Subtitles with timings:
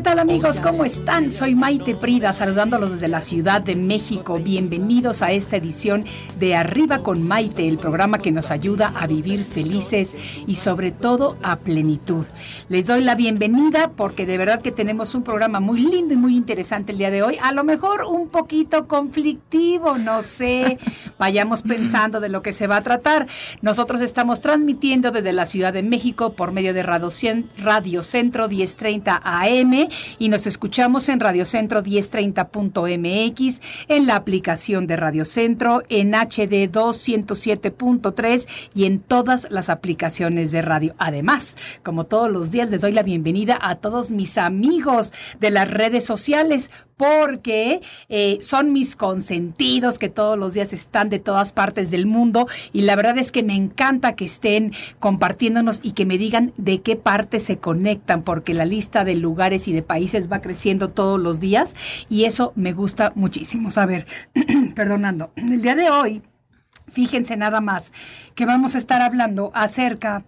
[0.00, 0.60] ¿Qué tal amigos?
[0.60, 1.30] ¿Cómo están?
[1.30, 4.38] Soy Maite Prida saludándolos desde la Ciudad de México.
[4.42, 6.06] Bienvenidos a esta edición
[6.38, 11.36] de Arriba con Maite, el programa que nos ayuda a vivir felices y sobre todo
[11.42, 12.24] a plenitud.
[12.70, 16.34] Les doy la bienvenida porque de verdad que tenemos un programa muy lindo y muy
[16.34, 17.36] interesante el día de hoy.
[17.42, 20.78] A lo mejor un poquito conflictivo, no sé.
[21.18, 23.26] Vayamos pensando de lo que se va a tratar.
[23.60, 27.10] Nosotros estamos transmitiendo desde la Ciudad de México por medio de Radio,
[27.58, 34.96] Radio Centro 1030 AM y nos escuchamos en Radio Centro 1030.mx, en la aplicación de
[34.96, 40.94] Radio Centro, en HD 207.3 y en todas las aplicaciones de radio.
[40.98, 45.70] Además, como todos los días, les doy la bienvenida a todos mis amigos de las
[45.70, 47.80] redes sociales porque
[48.10, 52.82] eh, son mis consentidos que todos los días están de todas partes del mundo y
[52.82, 56.96] la verdad es que me encanta que estén compartiéndonos y que me digan de qué
[56.96, 61.40] parte se conectan porque la lista de lugares y de países va creciendo todos los
[61.40, 61.74] días
[62.08, 64.06] y eso me gusta muchísimo saber.
[64.74, 65.32] Perdonando.
[65.36, 66.22] El día de hoy,
[66.88, 67.92] fíjense nada más
[68.34, 70.24] que vamos a estar hablando acerca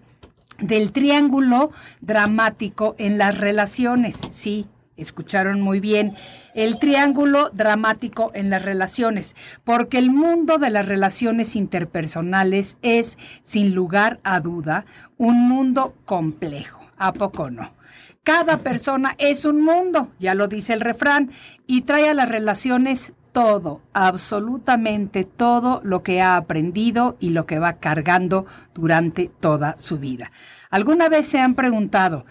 [0.60, 4.20] del triángulo dramático en las relaciones.
[4.30, 6.14] Sí, escucharon muy bien.
[6.54, 9.34] El triángulo dramático en las relaciones,
[9.64, 14.84] porque el mundo de las relaciones interpersonales es, sin lugar a duda,
[15.18, 16.80] un mundo complejo.
[16.98, 17.72] ¿A poco no?
[18.24, 21.32] Cada persona es un mundo, ya lo dice el refrán,
[21.66, 27.58] y trae a las relaciones todo, absolutamente todo lo que ha aprendido y lo que
[27.58, 30.30] va cargando durante toda su vida.
[30.70, 32.24] ¿Alguna vez se han preguntado,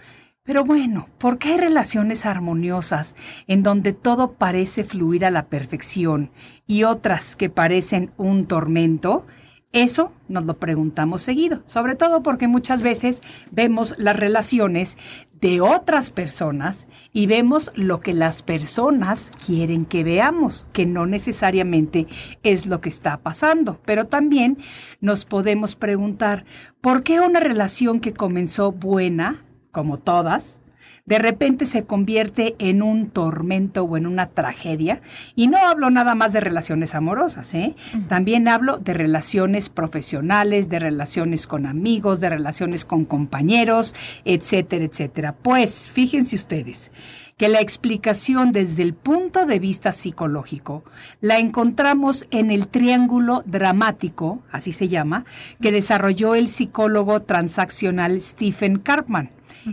[0.44, 3.14] pero bueno, ¿por qué hay relaciones armoniosas
[3.46, 6.30] en donde todo parece fluir a la perfección
[6.66, 9.26] y otras que parecen un tormento?
[9.72, 14.98] Eso nos lo preguntamos seguido, sobre todo porque muchas veces vemos las relaciones
[15.40, 22.06] de otras personas y vemos lo que las personas quieren que veamos, que no necesariamente
[22.44, 23.80] es lo que está pasando.
[23.84, 24.58] Pero también
[25.00, 26.44] nos podemos preguntar,
[26.80, 30.61] ¿por qué una relación que comenzó buena, como todas,
[31.04, 35.00] de repente se convierte en un tormento o en una tragedia.
[35.34, 37.74] Y no hablo nada más de relaciones amorosas, ¿eh?
[38.08, 45.34] También hablo de relaciones profesionales, de relaciones con amigos, de relaciones con compañeros, etcétera, etcétera.
[45.34, 46.92] Pues fíjense ustedes
[47.36, 50.84] que la explicación desde el punto de vista psicológico
[51.20, 55.24] la encontramos en el triángulo dramático, así se llama,
[55.60, 59.30] que desarrolló el psicólogo transaccional Stephen Karpman.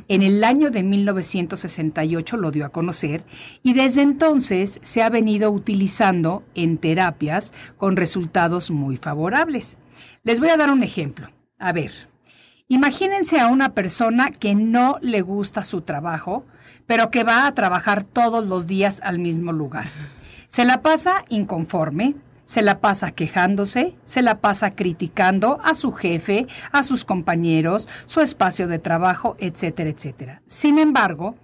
[0.08, 3.24] En el año de 1968 lo dio a conocer
[3.64, 9.78] y desde entonces se ha venido utilizando en terapias con resultados muy favorables.
[10.24, 11.30] Les voy a dar un ejemplo.
[11.58, 11.92] A ver,
[12.68, 16.46] imagínense a una persona que no le gusta su trabajo,
[16.86, 19.88] pero que va a trabajar todos los días al mismo lugar.
[20.48, 22.16] Se la pasa inconforme,
[22.50, 28.22] se la pasa quejándose, se la pasa criticando a su jefe, a sus compañeros, su
[28.22, 30.42] espacio de trabajo, etcétera, etcétera.
[30.48, 31.36] Sin embargo,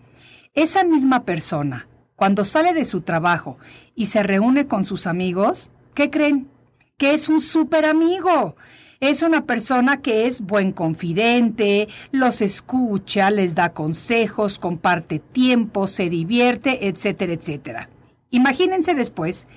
[0.56, 3.60] esa misma persona, cuando sale de su trabajo
[3.94, 6.50] y se reúne con sus amigos, ¿qué creen?
[6.98, 8.56] Que es un súper amigo.
[9.00, 16.10] Es una persona que es buen confidente, los escucha, les da consejos, comparte tiempo, se
[16.10, 17.90] divierte, etcétera, etcétera.
[18.32, 19.48] Imagínense después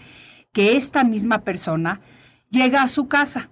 [0.59, 2.01] que esta misma persona
[2.51, 3.49] llega a su casa,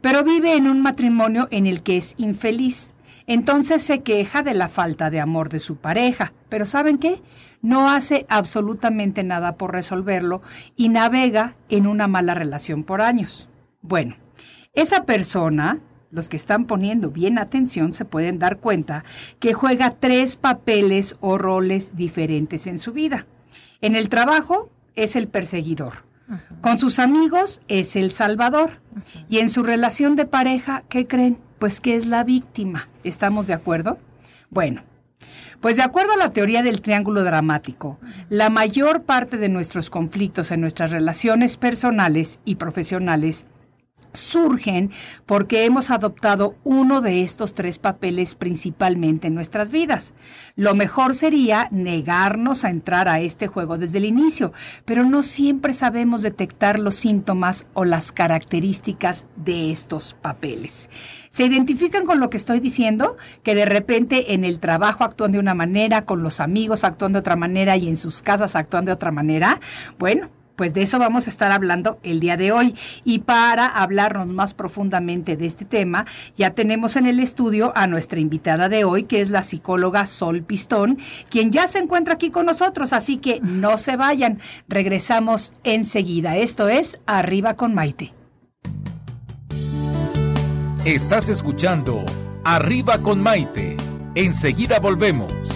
[0.00, 2.94] pero vive en un matrimonio en el que es infeliz.
[3.26, 7.20] Entonces se queja de la falta de amor de su pareja, pero ¿saben qué?
[7.60, 10.40] No hace absolutamente nada por resolverlo
[10.76, 13.50] y navega en una mala relación por años.
[13.82, 14.16] Bueno,
[14.72, 15.80] esa persona,
[16.10, 19.04] los que están poniendo bien atención se pueden dar cuenta
[19.40, 23.26] que juega tres papeles o roles diferentes en su vida.
[23.82, 26.05] En el trabajo es el perseguidor.
[26.60, 28.80] Con sus amigos es el salvador.
[29.28, 31.38] Y en su relación de pareja, ¿qué creen?
[31.58, 32.88] Pues que es la víctima.
[33.04, 33.98] ¿Estamos de acuerdo?
[34.50, 34.82] Bueno,
[35.60, 40.50] pues de acuerdo a la teoría del triángulo dramático, la mayor parte de nuestros conflictos
[40.50, 43.46] en nuestras relaciones personales y profesionales
[44.16, 44.90] surgen
[45.26, 50.14] porque hemos adoptado uno de estos tres papeles principalmente en nuestras vidas.
[50.56, 54.52] Lo mejor sería negarnos a entrar a este juego desde el inicio,
[54.84, 60.88] pero no siempre sabemos detectar los síntomas o las características de estos papeles.
[61.30, 63.16] ¿Se identifican con lo que estoy diciendo?
[63.42, 67.18] Que de repente en el trabajo actúan de una manera, con los amigos actúan de
[67.18, 69.60] otra manera y en sus casas actúan de otra manera.
[69.98, 72.74] Bueno, pues de eso vamos a estar hablando el día de hoy.
[73.04, 76.06] Y para hablarnos más profundamente de este tema,
[76.36, 80.42] ya tenemos en el estudio a nuestra invitada de hoy, que es la psicóloga Sol
[80.42, 80.98] Pistón,
[81.28, 84.40] quien ya se encuentra aquí con nosotros, así que no se vayan.
[84.68, 86.36] Regresamos enseguida.
[86.36, 88.12] Esto es Arriba con Maite.
[90.84, 92.04] Estás escuchando
[92.44, 93.76] Arriba con Maite.
[94.14, 95.55] Enseguida volvemos.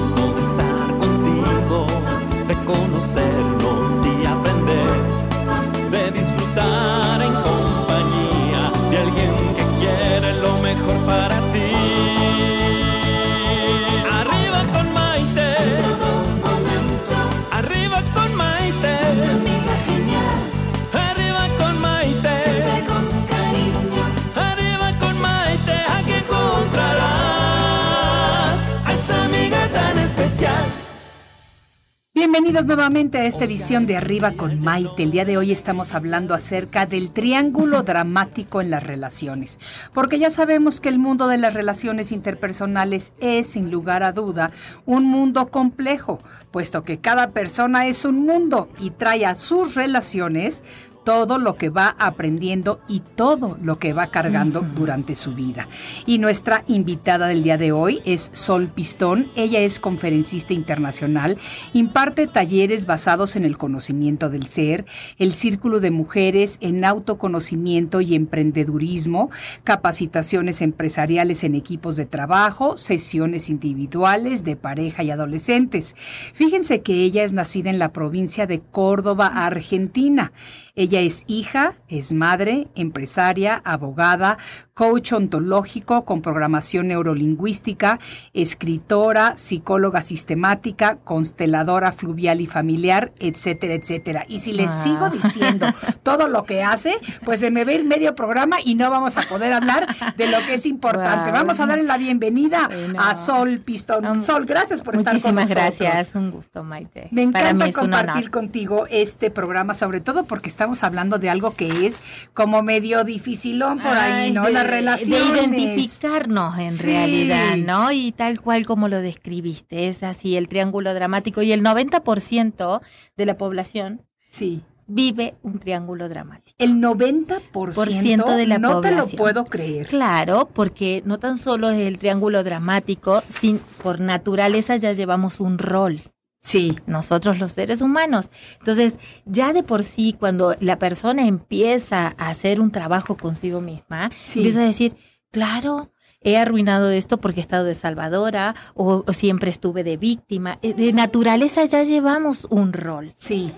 [32.31, 35.03] Bienvenidos nuevamente a esta edición de Arriba con Maite.
[35.03, 39.59] El día de hoy estamos hablando acerca del triángulo dramático en las relaciones,
[39.93, 44.51] porque ya sabemos que el mundo de las relaciones interpersonales es, sin lugar a duda,
[44.85, 46.19] un mundo complejo,
[46.51, 50.63] puesto que cada persona es un mundo y trae a sus relaciones
[51.03, 55.67] todo lo que va aprendiendo y todo lo que va cargando durante su vida.
[56.05, 59.31] Y nuestra invitada del día de hoy es Sol Pistón.
[59.35, 61.37] Ella es conferencista internacional,
[61.73, 64.85] imparte talleres basados en el conocimiento del ser,
[65.17, 69.29] el círculo de mujeres en autoconocimiento y emprendedurismo,
[69.63, 75.95] capacitaciones empresariales en equipos de trabajo, sesiones individuales de pareja y adolescentes.
[76.33, 80.31] Fíjense que ella es nacida en la provincia de Córdoba, Argentina.
[80.75, 84.37] Ella es hija, es madre, empresaria, abogada,
[84.73, 87.99] coach ontológico con programación neurolingüística,
[88.33, 94.25] escritora, psicóloga sistemática, consteladora fluvial y familiar, etcétera, etcétera.
[94.27, 94.83] Y si les Ah.
[94.83, 95.67] sigo diciendo
[96.03, 96.93] todo lo que hace,
[97.23, 100.37] pues se me ve el medio programa y no vamos a poder hablar de lo
[100.45, 101.31] que es importante.
[101.31, 102.99] Vamos a darle la bienvenida Bueno.
[103.01, 104.05] a Sol Pistón.
[104.05, 105.79] Um, Sol, gracias por estar con Muchísimas nosotros.
[105.79, 107.07] gracias, un gusto, Maite.
[107.11, 108.31] Me encanta compartir honor.
[108.31, 111.99] contigo este programa, sobre todo porque estamos hablando de algo que es
[112.35, 114.45] como medio dificilón por ahí, Ay, ¿no?
[114.45, 115.33] de- Las relaciones.
[115.33, 116.85] De identificarnos en Sí.
[116.85, 117.91] realidad, ¿no?
[117.91, 121.41] Y tal cual como lo describiste, es así el triángulo dramático.
[121.41, 122.81] Y el 90%
[123.17, 124.61] de la población Sí.
[124.85, 126.55] vive un triángulo dramático.
[126.59, 129.17] El 90% Por ciento de la no te lo población.
[129.17, 129.87] puedo creer.
[129.87, 135.57] Claro, porque no tan solo es el triángulo dramático, sin, por naturaleza ya llevamos un
[135.57, 136.01] rol.
[136.41, 136.75] Sí.
[136.87, 138.29] nosotros los seres humanos.
[138.59, 138.95] Entonces,
[139.25, 144.39] ya de por sí, cuando la persona empieza a hacer un trabajo consigo misma, Sí.
[144.39, 144.95] empieza a decir,
[145.31, 150.59] claro, he arruinado esto porque he estado de salvadora o, o siempre estuve de víctima.
[150.61, 153.11] Eh, De naturaleza ya llevamos un rol.
[153.15, 153.51] Sí.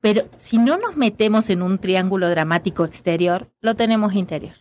[0.00, 4.54] Pero si no nos metemos en un triángulo dramático exterior, lo tenemos interior,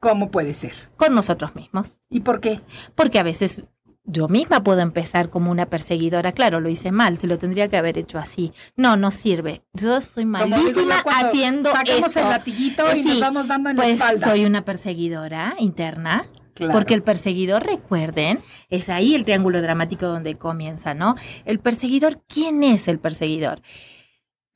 [0.00, 0.72] ¿Cómo puede ser?
[0.96, 1.98] con nosotros mismos.
[2.08, 2.60] ¿Y por qué?
[2.94, 3.64] Porque a veces
[4.10, 6.32] yo misma puedo empezar como una perseguidora.
[6.32, 8.52] Claro, lo hice mal, se lo tendría que haber hecho así.
[8.74, 9.62] No, no sirve.
[9.74, 12.20] Yo soy malísima haciendo sacamos eso.
[12.20, 14.28] el latiguito y nos Sí, vamos dando en la pues espalda.
[14.30, 16.26] soy una perseguidora interna.
[16.54, 16.72] Claro.
[16.72, 21.14] Porque el perseguidor, recuerden, es ahí el triángulo dramático donde comienza, ¿no?
[21.44, 23.60] El perseguidor, ¿quién es el perseguidor?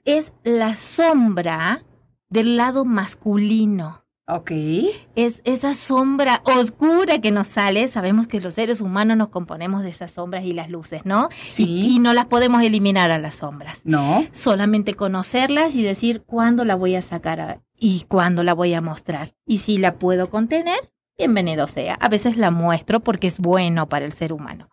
[0.05, 1.85] Es la sombra
[2.29, 4.02] del lado masculino.
[4.29, 4.53] Ok.
[5.17, 7.89] Es esa sombra oscura que nos sale.
[7.89, 11.29] Sabemos que los seres humanos nos componemos de esas sombras y las luces, ¿no?
[11.47, 11.65] Sí.
[11.65, 13.83] Y, y no las podemos eliminar a las sombras.
[13.85, 14.25] No.
[14.33, 18.81] Solamente conocerlas y decir cuándo la voy a sacar a- y cuándo la voy a
[18.81, 19.35] mostrar.
[19.45, 20.79] Y si la puedo contener,
[21.19, 21.95] bienvenido sea.
[21.95, 24.71] A veces la muestro porque es bueno para el ser humano.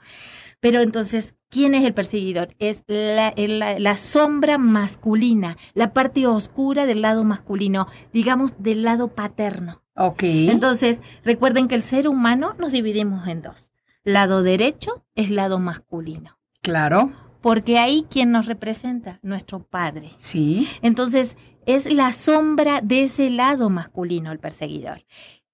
[0.60, 2.56] Pero entonces, ¿quién es el perseguidor?
[2.60, 8.84] Es la, el- la- la sombra masculina, la parte oscura del lado masculino, digamos del
[8.84, 9.82] lado paterno.
[9.96, 10.24] Ok.
[10.24, 13.72] Entonces, recuerden que el ser humano nos dividimos en dos.
[14.04, 17.12] Lado derecho es lado masculino, claro.
[17.42, 20.12] porque ahí quien nos representa, nuestro padre.
[20.18, 20.68] Sí.
[20.82, 25.04] Entonces, es la sombra de ese lado masculino el perseguidor.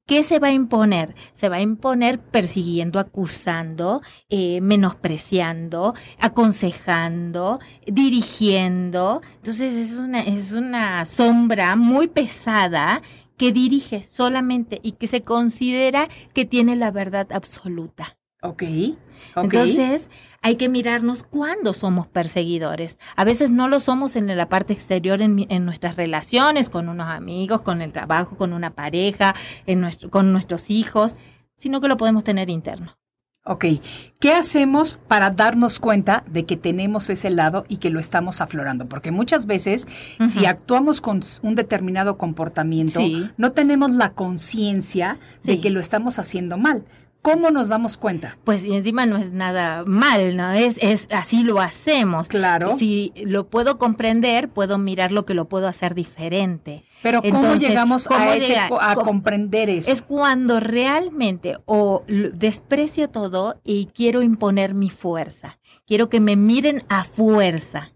[0.07, 1.15] ¿Qué se va a imponer?
[1.33, 9.24] Se va a imponer persiguiendo, acusando, eh, menospreciando, aconsejando, dirigiendo.
[9.38, 13.01] Entonces es una, es una sombra muy pesada
[13.35, 18.14] que dirige solamente y que se considera que tiene la verdad absoluta.
[18.45, 18.63] Ok.
[19.35, 19.43] Ok.
[19.45, 20.09] Entonces,
[20.41, 22.99] hay que mirarnos cuándo somos perseguidores.
[23.15, 27.07] A veces no lo somos en la parte exterior, en, en nuestras relaciones, con unos
[27.09, 29.35] amigos, con el trabajo, con una pareja,
[29.65, 31.17] en nuestro, con nuestros hijos,
[31.57, 32.97] sino que lo podemos tener interno.
[33.47, 33.65] Ok,
[34.19, 38.89] ¿qué hacemos para darnos cuenta de que tenemos ese lado y que lo estamos aflorando?
[38.89, 39.87] Porque muchas veces,
[40.27, 43.29] si actuamos con un determinado comportamiento, Sí.
[43.37, 46.85] no tenemos la conciencia de que lo estamos haciendo mal.
[47.25, 48.38] ¿Cómo nos damos cuenta?
[48.44, 50.51] Pues y encima no es nada mal, ¿no?
[50.53, 52.27] Es, es así lo hacemos.
[52.29, 52.77] Claro.
[52.77, 56.84] Si lo puedo comprender, puedo mirar lo que lo puedo hacer diferente.
[57.01, 59.91] Pero ¿cómo Entonces, llegamos ¿cómo a, ese llega- co- a cómo- comprender eso?
[59.91, 65.60] Es cuando realmente o desprecio todo y quiero imponer mi fuerza.
[65.86, 67.91] Quiero que me miren a fuerza.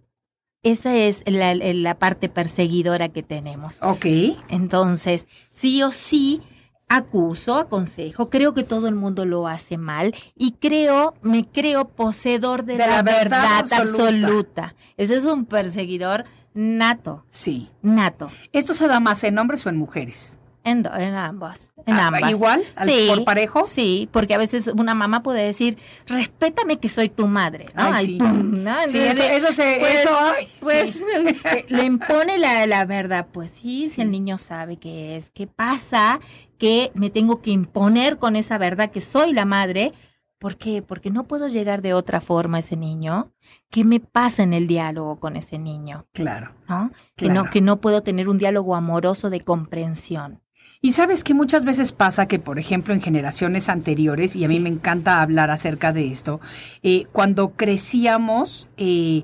[0.62, 3.80] Esa es la, la parte perseguidora que tenemos.
[3.82, 4.06] Ok,
[4.50, 6.42] Entonces, sí o sí,
[6.90, 12.66] acuso, aconsejo, creo que todo el mundo lo hace mal y creo, me creo poseedor
[12.66, 14.04] de, De la, la verdad verdad, absoluta.
[14.08, 14.76] absoluta.
[14.98, 17.70] Ese es un perseguidor nato, sí.
[17.82, 18.30] nato.
[18.52, 20.38] ¿Esto se da más en hombres o en mujeres?
[20.70, 22.30] En, do- en ambos, en Ah, ambas.
[22.30, 22.62] ¿Igual?
[22.76, 23.64] ¿Al- Sí, ¿Por parejo?
[23.66, 27.66] Sí, porque a veces una mamá puede decir, respétame que soy tu madre.
[27.76, 27.84] ¿no?
[27.84, 28.18] Ay, Ay, sí.
[28.18, 28.76] pum, ¿no?
[28.88, 29.78] Sí, eso, eso se...
[29.80, 31.04] pues- eso, ay, Pues sí.
[31.46, 33.28] eh, le impone la, la verdad.
[33.32, 35.32] Pues sí, si el niño sabe que es.
[35.32, 36.20] ¿Qué pasa?
[36.58, 39.94] Que me tengo que imponer con esa verdad que soy la madre.
[40.40, 40.82] ¿Por qué?
[40.82, 43.32] Porque no puedo llegar de otra forma a ese niño.
[43.70, 46.06] ¿Qué me pasa en el diálogo con ese niño?
[46.14, 46.54] Claro.
[46.70, 46.92] ¿No?
[47.18, 47.44] Que, Claro.
[47.44, 50.42] no que no puedo tener un diálogo amoroso de comprensión.
[50.82, 54.60] Y sabes que muchas veces pasa que, por ejemplo, en generaciones anteriores, y a mí
[54.62, 56.40] me encanta hablar acerca de esto,
[56.84, 59.24] eh, cuando crecíamos eh,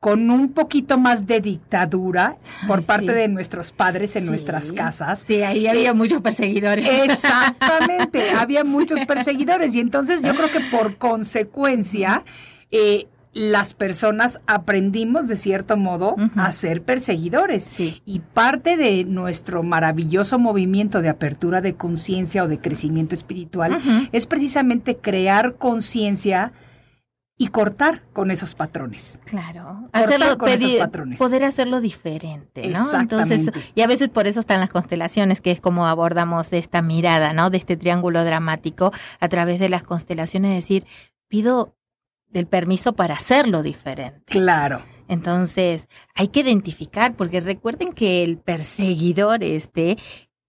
[0.00, 2.36] con un poquito más de dictadura
[2.66, 3.12] por parte sí.
[3.12, 4.28] de nuestros padres en Sí.
[4.30, 5.24] nuestras casas.
[5.26, 6.88] Sí, ahí había muchos perseguidores.
[7.04, 12.24] Exactamente, había muchos perseguidores y entonces yo creo que por consecuencia
[12.72, 17.64] eh, las personas aprendimos de cierto modo a ser perseguidores.
[17.64, 18.00] Sí.
[18.06, 23.78] Y parte de nuestro maravilloso movimiento de apertura de conciencia o de crecimiento espiritual
[24.10, 26.54] es precisamente crear conciencia
[27.36, 29.20] y cortar con esos patrones.
[29.26, 31.18] Claro, Cortar hacerlo, con esos patrones.
[31.18, 32.84] poder hacerlo diferente, ¿no?
[32.84, 33.34] Exactamente.
[33.34, 37.34] Entonces, y a veces por eso están las constelaciones, que es como abordamos esta mirada,
[37.34, 37.50] ¿no?
[37.50, 40.86] De este triángulo dramático a través de las constelaciones, decir,
[41.28, 41.75] pido
[42.38, 44.22] el permiso para hacerlo diferente.
[44.26, 44.82] Claro.
[45.08, 49.96] Entonces, hay que identificar, porque recuerden que el perseguidor este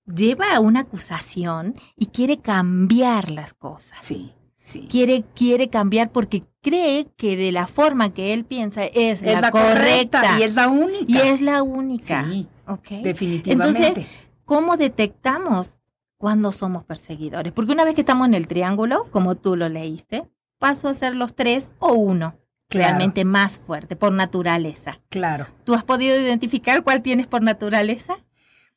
[0.06, 4.88] lleva una acusación y quiere cambiar las cosas Sí, sí.
[4.90, 9.52] quiere, quiere cambiar porque cree que de la forma que él piensa es, Es la,
[9.52, 11.06] correcta, y es la única.
[11.08, 12.26] y es la única.
[12.30, 12.90] Sí, ¿ok?
[13.04, 13.78] definitivamente.
[13.78, 14.06] Entonces,
[14.46, 15.78] ¿cómo detectamos
[16.18, 17.52] cuando somos perseguidores?
[17.54, 20.24] Porque una vez que estamos en el triángulo, como tú lo leíste,
[20.60, 22.36] paso a ser los tres o uno,
[22.70, 22.88] Claro.
[22.90, 25.00] realmente más fuerte, por naturaleza.
[25.10, 25.48] claro.
[25.64, 28.18] ¿Tú has podido identificar cuál tienes por naturaleza?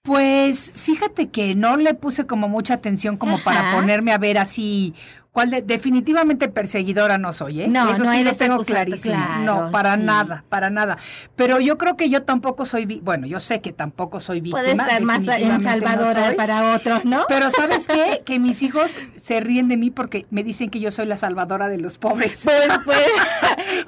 [0.02, 4.94] Pues fíjate que no le puse como mucha atención como para ponerme a ver así
[5.32, 7.68] ¿Cuál de- definitivamente perseguidora no soy, ¿eh?
[7.68, 9.14] No, Eso no sí lo tengo clarísimo.
[9.14, 10.02] claro, no, para sí.
[10.02, 10.98] nada, para nada.
[11.36, 14.60] Pero yo creo que yo tampoco soy, bueno, yo sé que tampoco soy víctima.
[14.62, 16.34] Puede estar más en no Salvador soy.
[16.34, 17.26] para otros, ¿no?
[17.28, 18.22] Pero ¿sabes qué?
[18.26, 21.68] Que mis hijos se ríen de mí porque me dicen que yo soy la salvadora
[21.68, 22.42] de los pobres.
[22.44, 23.06] Pues, pues,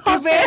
[0.05, 0.41] O sea,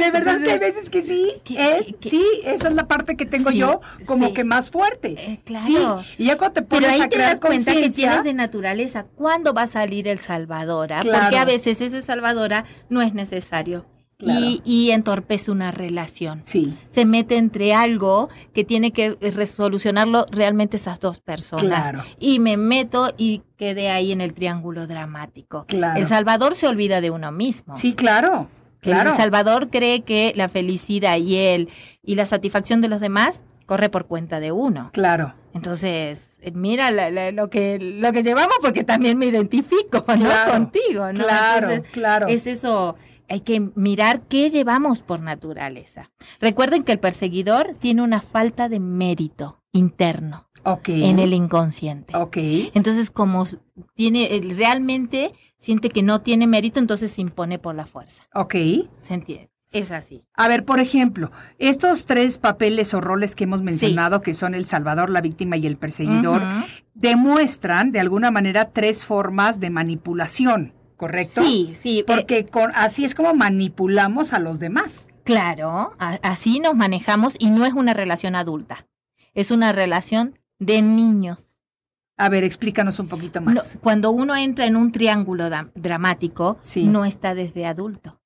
[0.00, 3.16] de verdad que hay veces que sí, ¿Qué- es, qué- sí, esa es la parte
[3.16, 4.32] que tengo Sí, yo como sí.
[4.34, 5.14] que más fuerte.
[5.16, 5.64] Eh, claro.
[5.66, 5.76] Sí,
[6.18, 8.34] y ya cuando te Pero pones ahí a te crear das cuenta que tienes de
[8.34, 9.06] naturaleza.
[9.14, 11.00] ¿Cuándo va a salir el salvadora?
[11.00, 11.22] Claro.
[11.22, 13.86] Porque a veces ese salvadora no es necesario.
[14.18, 14.38] Claro.
[14.38, 16.42] Y, y entorpece una relación.
[16.44, 21.88] Sí, Se mete entre algo que tiene que resolucionarlo realmente esas dos personas.
[21.88, 22.04] Claro.
[22.18, 25.64] Y me meto y quedé ahí en el triángulo dramático.
[25.66, 25.98] Claro.
[25.98, 27.74] El salvador se olvida de uno mismo.
[27.74, 28.48] sí, claro,
[28.80, 29.10] claro.
[29.12, 31.70] El Salvador cree que la felicidad y él
[32.02, 34.90] y la satisfacción de los demás corre por cuenta de uno.
[34.92, 39.98] Claro, Entonces, eh, mira la- la- lo que lo que llevamos porque también me identifico
[40.08, 40.14] ¿no?
[40.16, 41.24] Claro, contigo, ¿no?
[41.24, 42.26] claro, Entonces, claro.
[42.26, 42.96] es eso,
[43.28, 46.10] hay que mirar qué llevamos por naturaleza.
[46.40, 50.88] Recuerden que el perseguidor tiene una falta de mérito interno ok.
[50.88, 52.16] en el inconsciente.
[52.16, 52.36] Ok,
[52.74, 53.44] Entonces, como
[53.94, 58.24] tiene él realmente siente que no tiene mérito, entonces se impone por la fuerza.
[58.34, 58.54] ok.
[58.98, 59.49] ¿Se entiende?
[59.72, 60.24] Es así.
[60.34, 64.66] A ver, por ejemplo, estos tres papeles o roles que hemos mencionado, que son el
[64.66, 66.42] salvador, la víctima y el perseguidor,
[66.94, 71.42] demuestran de alguna manera tres formas de manipulación, ¿correcto?
[71.42, 72.00] Sí, sí.
[72.00, 75.08] eh, Porque con, así es como manipulamos a los demás.
[75.24, 78.86] Claro, a- así nos manejamos y no es una relación adulta,
[79.34, 81.38] es una relación de niños.
[82.16, 83.78] A ver, explícanos un poquito No, más.
[83.80, 86.84] cuando uno entra en un triángulo dramático, Sí.
[86.84, 88.19] no está desde adulto.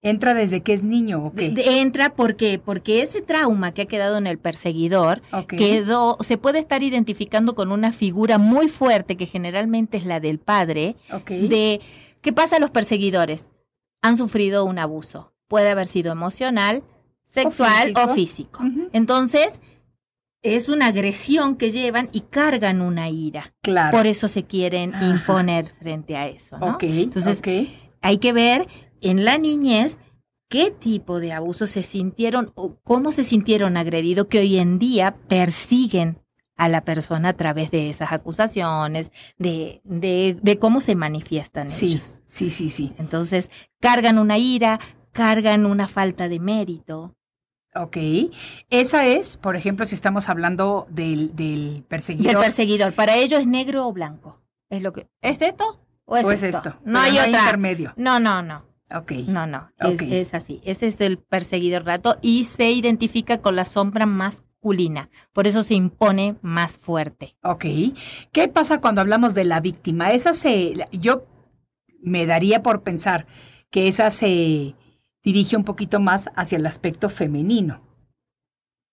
[0.00, 1.48] ¿Entra desde que es niño o qué?
[1.50, 6.38] De- de- entra porque, porque ese trauma que ha quedado en el perseguidor quedó, se
[6.38, 10.94] puede estar identificando con una figura muy fuerte que generalmente es la del padre,
[11.28, 11.80] de
[12.22, 13.50] ¿qué pasa a los perseguidores?
[14.00, 15.32] Han sufrido un abuso.
[15.48, 16.84] Puede haber sido emocional,
[17.24, 18.00] sexual físico.
[18.04, 18.64] o físico.
[18.92, 19.60] Entonces,
[20.42, 23.54] es una agresión que llevan y cargan una ira.
[23.62, 23.96] Claro.
[23.96, 25.06] Por eso se quieren Ajá.
[25.06, 26.56] imponer frente a eso.
[26.80, 27.42] Entonces,
[28.00, 28.68] hay que ver
[29.00, 29.98] en la niñez
[30.48, 35.16] qué tipo de abusos se sintieron o cómo se sintieron agredidos que hoy en día
[35.28, 36.20] persiguen
[36.56, 41.86] a la persona a través de esas acusaciones, de, de, de cómo se manifiestan Sí,
[41.92, 42.22] ellos.
[42.26, 42.92] sí, sí, sí.
[42.98, 43.48] Entonces,
[43.80, 44.80] cargan una ira,
[45.12, 47.14] cargan una falta de mérito.
[47.74, 47.96] Ok.
[48.70, 52.32] Esa es, por ejemplo, si estamos hablando del, del perseguidor.
[52.32, 52.92] Del perseguidor.
[52.92, 54.40] Para ellos es negro o blanco.
[54.68, 56.70] Es lo que ¿Es esto o es, o es esto?
[56.70, 56.80] esto.
[56.84, 57.40] No pero hay otra.
[57.44, 57.92] intermedio.
[57.96, 58.64] No, no, no.
[58.94, 59.12] Ok.
[59.26, 60.60] No, no, es, es así.
[60.64, 65.10] Ese es el perseguidor rato y se identifica con la sombra masculina.
[65.32, 67.36] Por eso se impone más fuerte.
[67.42, 67.64] Ok.
[68.32, 70.12] ¿Qué pasa cuando hablamos de la víctima?
[70.12, 70.74] Esa se.
[70.92, 71.26] Yo
[72.00, 73.26] me daría por pensar
[73.70, 74.74] que esa se
[75.22, 77.82] dirige un poquito más hacia el aspecto femenino.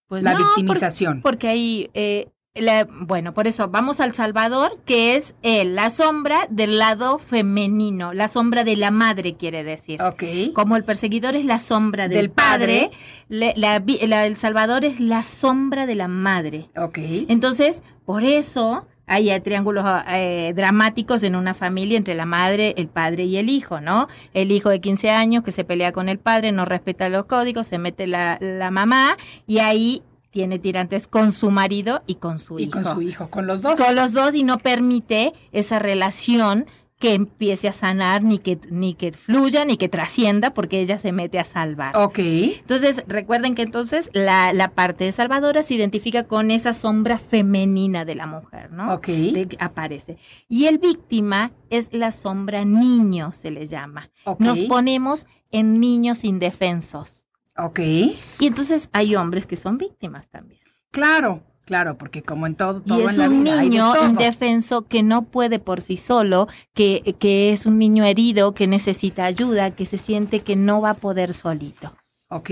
[0.08, 1.22] Pues la no, victimización.
[1.22, 6.48] porque ahí, eh, la- bueno, por eso vamos al Salvador, que es él, la sombra
[6.50, 10.02] del lado femenino, la sombra de la madre, quiere decir.
[10.02, 10.24] Ok.
[10.54, 12.90] Como el perseguidor es la sombra del, Del padre.
[12.90, 12.98] padre,
[13.30, 16.70] le- la la- el Salvador es la sombra de la madre.
[16.78, 16.98] Ok.
[17.28, 22.88] Entonces, por eso hay eh, triángulos eh, dramáticos en una familia entre la madre, el
[22.88, 24.08] padre y el hijo, ¿no?
[24.34, 27.68] El hijo de 15 años que se pelea con el padre, no respeta los códigos,
[27.68, 29.16] se mete la, la mamá
[29.46, 30.02] y ahí
[30.36, 32.72] tiene tirantes con su marido y con su Y hijo.
[32.74, 33.80] con su hijo, con los dos.
[33.80, 36.66] Con los dos y no permite esa relación
[37.00, 41.14] que empiece a sanar, ni que, ni que fluya, ni que trascienda, porque ella se
[41.14, 41.96] mete a salvar.
[41.96, 42.20] Ok.
[42.20, 48.04] Entonces, recuerden que entonces la, la parte de salvadora se identifica con esa sombra femenina
[48.04, 48.94] de la mujer, ¿no?
[48.94, 49.08] Ok.
[49.08, 50.18] De aparece.
[50.50, 54.10] Y el víctima es la sombra niño, se le llama.
[54.26, 54.42] Ok.
[54.42, 57.25] Nos ponemos en niños indefensos.
[57.58, 57.80] Ok.
[57.80, 60.60] Y entonces hay hombres que son víctimas también.
[60.92, 63.70] Claro, claro, porque como en todo, todo y es en la un vida hay de
[63.70, 64.06] niño todo.
[64.06, 69.26] indefenso que no puede por sí solo, que, que es un niño herido, que necesita
[69.26, 71.94] ayuda, que se siente que no va a poder solito.
[72.30, 72.50] Ok.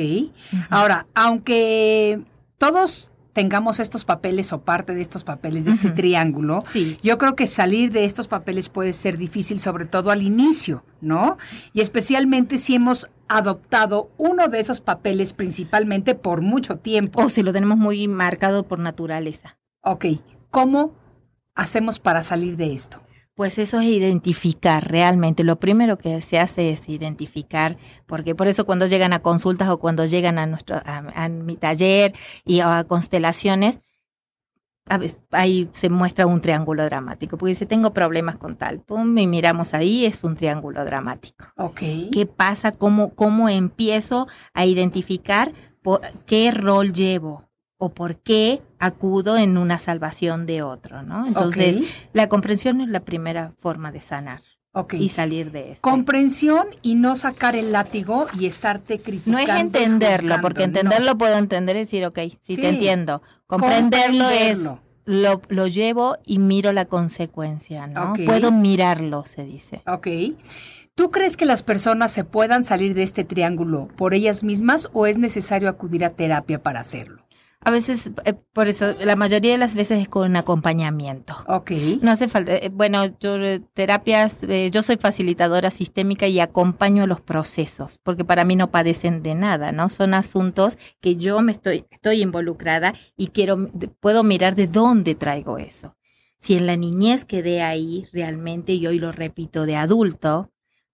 [0.70, 2.22] Ahora, aunque
[2.58, 7.00] todos tengamos estos papeles o parte de estos papeles de este triángulo, Sí.
[7.04, 11.38] yo creo que salir de estos papeles puede ser difícil, sobre todo al inicio, ¿no?
[11.74, 17.24] Y especialmente si hemos adoptado uno de esos papeles principalmente por mucho tiempo.
[17.24, 19.58] O si lo tenemos muy marcado por naturaleza.
[19.82, 20.06] Ok,
[20.52, 20.94] ¿cómo
[21.56, 23.02] hacemos para salir de esto?
[23.36, 25.44] Pues eso es identificar realmente.
[25.44, 29.80] Lo primero que se hace es identificar, porque por eso cuando llegan a consultas o
[29.80, 32.14] cuando llegan a nuestro a, a mi taller
[32.46, 33.82] y a constelaciones,
[34.88, 39.18] a veces, ahí se muestra un triángulo dramático, porque dice, tengo problemas con tal, pum,
[39.18, 41.46] y miramos ahí, es un triángulo dramático.
[41.56, 41.82] Ok.
[42.12, 42.74] ¿Qué pasa?
[42.74, 47.48] ¿Cómo, cómo empiezo a identificar por, qué rol llevo?
[47.84, 51.26] o por qué acudo en una salvación de otro, ¿no?
[51.28, 51.78] Entonces,
[52.14, 54.42] la comprensión es la primera forma de sanar
[54.74, 54.96] Ok.
[54.96, 55.82] y salir de esto.
[55.90, 59.40] Comprensión y no sacar el látigo y estarte No criticando.
[59.40, 60.66] es y entenderlo, porque no.
[60.66, 62.58] entenderlo puedo entender y decir, ok, sí, Sí.
[62.58, 63.22] te entiendo.
[63.48, 64.72] Comprenderlo, Comprenderlo.
[64.74, 68.14] es, lo, lo llevo y miro la consecuencia, ¿no?
[68.26, 69.82] Puedo mirarlo, se dice.
[69.88, 70.08] Ok.
[70.96, 75.08] ¿Tú crees que las personas se puedan salir de este triángulo por ellas mismas o
[75.08, 77.24] es necesario acudir a terapia para hacerlo?
[77.66, 81.36] A veces, eh, por eso, la mayoría de las veces es con acompañamiento.
[81.48, 81.72] Ok.
[82.02, 87.08] No hace falta, eh, bueno, yo eh, terapias, eh, yo soy facilitadora sistémica y acompaño
[87.08, 89.90] los procesos, porque para mí no padecen de nada, ¿no?
[89.90, 95.58] Son asuntos que yo me estoy, estoy involucrada y quiero, puedo mirar de dónde traigo
[95.58, 95.96] eso.
[96.40, 100.52] Si en la niñez quedé ahí realmente y hoy lo repito de adulto,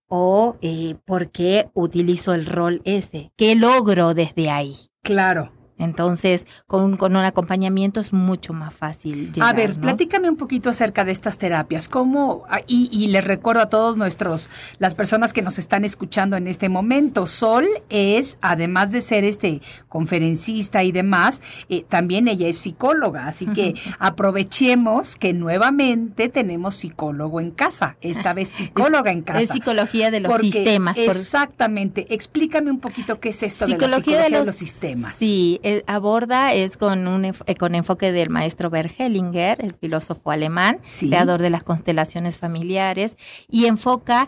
[0.10, 4.74] o eh, por qué utilizo el rol ese, qué logro desde ahí.
[5.04, 5.52] Claro.
[5.80, 9.82] Entonces, con, con un acompañamiento es mucho más fácil llegar, a ver, ¿no?
[9.82, 11.90] platícame un poquito acerca de estas terapias.
[11.90, 12.44] ¿Cómo?
[12.50, 16.48] ah, Y, y les recuerdo a todos nuestros, las personas que nos están escuchando en
[16.48, 22.58] este momento, Sol es, además de ser este conferencista y demás, eh, también ella es
[22.58, 23.28] psicóloga.
[23.28, 27.98] Así que aprovechemos que nuevamente tenemos psicólogo en casa.
[28.02, 29.40] Esta vez psicóloga en casa.
[29.40, 30.98] Es psicología de los Porque sistemas.
[30.98, 32.14] Exactamente.
[32.14, 35.18] Explícame un poquito qué es esto de la psicología de los, sistemas.
[35.18, 40.32] Sí, eh, aborda, es con un eh, con enfoque del maestro Bert Hellinger, el filósofo
[40.32, 41.08] alemán, Sí.
[41.10, 43.18] creador de las constelaciones familiares,
[43.50, 44.28] y enfoca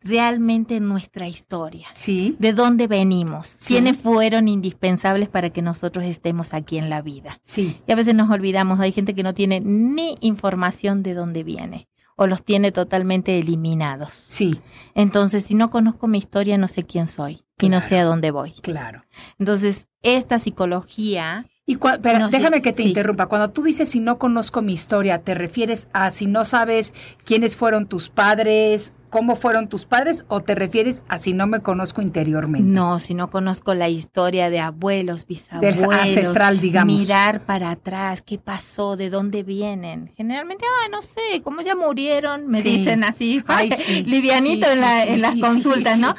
[0.00, 1.88] realmente en nuestra historia.
[1.92, 2.36] Sí.
[2.38, 3.48] ¿De dónde venimos?
[3.48, 3.74] Sí.
[3.74, 7.40] ¿Quiénes fueron indispensables para que nosotros estemos aquí en la vida?
[7.42, 7.80] Sí.
[7.86, 11.88] Y a veces nos olvidamos, hay gente que no tiene ni información de dónde viene
[12.16, 14.12] o los tiene totalmente eliminados.
[14.12, 14.60] Sí.
[14.94, 18.30] Entonces, si no conozco mi historia, no sé quién soy y no sé a dónde
[18.30, 18.52] voy.
[18.62, 19.04] Claro.
[19.38, 22.88] Entonces, esta psicología, Y cua- pero No, sí, déjame que te sí.
[22.90, 23.26] interrumpa.
[23.26, 27.56] Cuando tú dices si no conozco mi historia, ¿te refieres a si no sabes quiénes
[27.56, 32.02] fueron tus padres, cómo fueron tus padres, o te refieres a si no me conozco
[32.02, 32.70] interiormente?
[32.70, 36.94] no, si no conozco la historia de abuelos, bisabuelos, ancestral, digamos.
[36.98, 40.12] mirar para atrás, qué pasó, de dónde vienen.
[40.16, 42.76] Generalmente, ah, no sé, como ya murieron, me Sí.
[42.76, 43.70] dicen así, Ay,
[44.06, 46.14] livianito en, la- en las consultas, ¿no?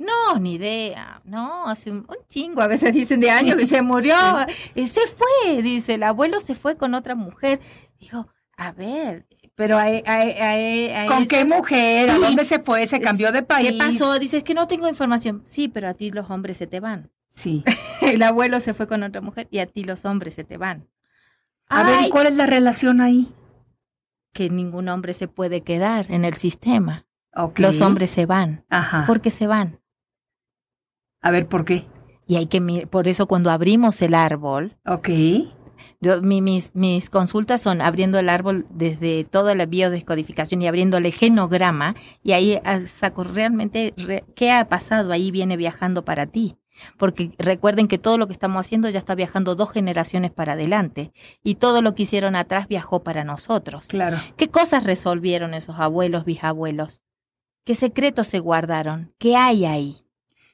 [0.00, 3.82] No, ni idea, no, hace un, un chingo, a veces dicen de años que se
[3.82, 4.14] murió,
[4.74, 7.60] eh, se fue, dice, el abuelo se fue con otra mujer.
[8.00, 12.08] Digo, a ver, pero a, a- a- a ¿Con qué mujer?
[12.08, 12.86] ¿A dónde se fue?
[12.86, 13.72] ¿Se cambió de país?
[13.72, 14.18] ¿Qué pasó?
[14.18, 15.42] Dices que no tengo información.
[15.44, 17.10] Sí, pero a ti los hombres se te van.
[17.28, 17.62] Sí.
[18.00, 20.88] El abuelo se fue con otra mujer y a ti los hombres se te van.
[21.68, 23.32] A ver, Ay, ¿y ¿cuál es la relación ahí?
[24.32, 27.06] que ningún hombre se puede quedar en el sistema.
[27.56, 28.64] Los hombres se van.
[28.70, 29.04] Ajá.
[29.06, 29.79] ¿Por qué se van?
[31.22, 31.86] A ver, ¿por qué?
[32.26, 35.08] Y hay que por eso cuando abrimos el árbol, Ok.
[36.00, 41.08] yo- mi- mis, mis consultas son abriendo el árbol desde toda la biodescodificación y abriéndole
[41.08, 46.26] el genograma y ahí ah, saco realmente re- qué ha pasado ahí viene viajando para
[46.26, 46.56] ti.
[46.96, 51.12] Porque recuerden que todo lo que estamos haciendo ya está viajando dos generaciones para adelante
[51.42, 53.88] y todo lo que hicieron atrás viajó para nosotros.
[53.88, 54.16] Claro.
[54.38, 57.02] ¿Qué cosas resolvieron esos abuelos, bisabuelos?
[57.64, 59.12] ¿Qué secretos se guardaron?
[59.18, 59.96] ¿Qué hay ahí?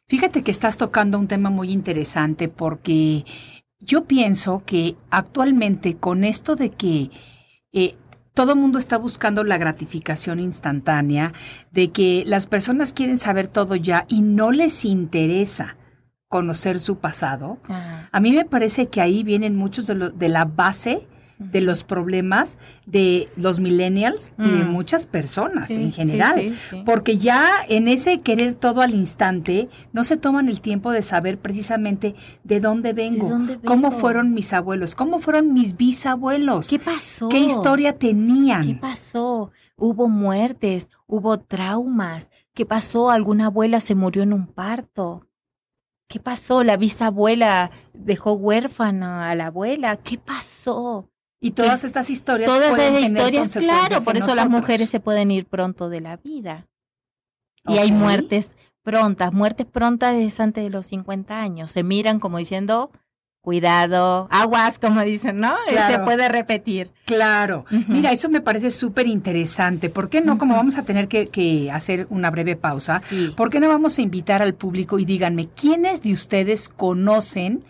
[0.08, 3.24] Fíjate que estás tocando un tema muy interesante porque
[3.80, 7.10] yo pienso que actualmente con esto de que
[7.72, 7.96] eh,
[8.32, 11.32] todo el mundo está buscando la gratificación instantánea,
[11.72, 15.76] de que las personas quieren saber todo ya y no les interesa
[16.28, 17.58] conocer su pasado,
[18.12, 21.06] a mí me parece que ahí vienen muchos de, lo- de la base
[21.38, 24.70] de los problemas de los millennials y de Mm.
[24.70, 26.34] muchas personas Sí, en general.
[26.40, 26.82] sí, sí.
[26.86, 31.38] Porque ya en ese querer todo al instante, no se toman el tiempo de saber
[31.38, 34.00] precisamente de dónde vengo, dónde cómo vengo?
[34.00, 37.28] fueron mis abuelos, cómo fueron mis bisabuelos, ¿Qué pasó?
[37.28, 38.78] qué historia ¿Qué tenían.
[38.80, 39.50] pasó?
[39.76, 42.30] Hubo muertes, hubo traumas.
[42.54, 43.10] ¿Qué pasó?
[43.10, 45.26] ¿Alguna abuela se murió en un parto?
[46.08, 46.64] ¿Qué pasó?
[46.64, 49.96] ¿La bisabuela dejó huérfana a la abuela?
[49.96, 51.10] ¿Qué pasó?
[51.40, 55.00] Y todas estas historias Todas pueden esas tener historias, claro, por eso las mujeres se
[55.00, 56.66] pueden ir pronto de la vida.
[57.66, 59.32] Y hay muertes prontas.
[59.32, 61.70] Muertes prontas es antes de los 50 años.
[61.72, 62.90] Se miran como diciendo,
[63.42, 65.54] cuidado, aguas, como dicen, ¿no?
[65.68, 66.90] Eh, Se puede repetir.
[67.04, 67.64] Claro.
[67.88, 69.90] Mira, eso me parece súper interesante.
[69.90, 70.38] ¿Por qué no?
[70.38, 73.32] Como vamos a tener que, que hacer una breve pausa, Sí.
[73.36, 77.62] ¿por qué no vamos a invitar al público y díganme, ¿quiénes de ustedes conocen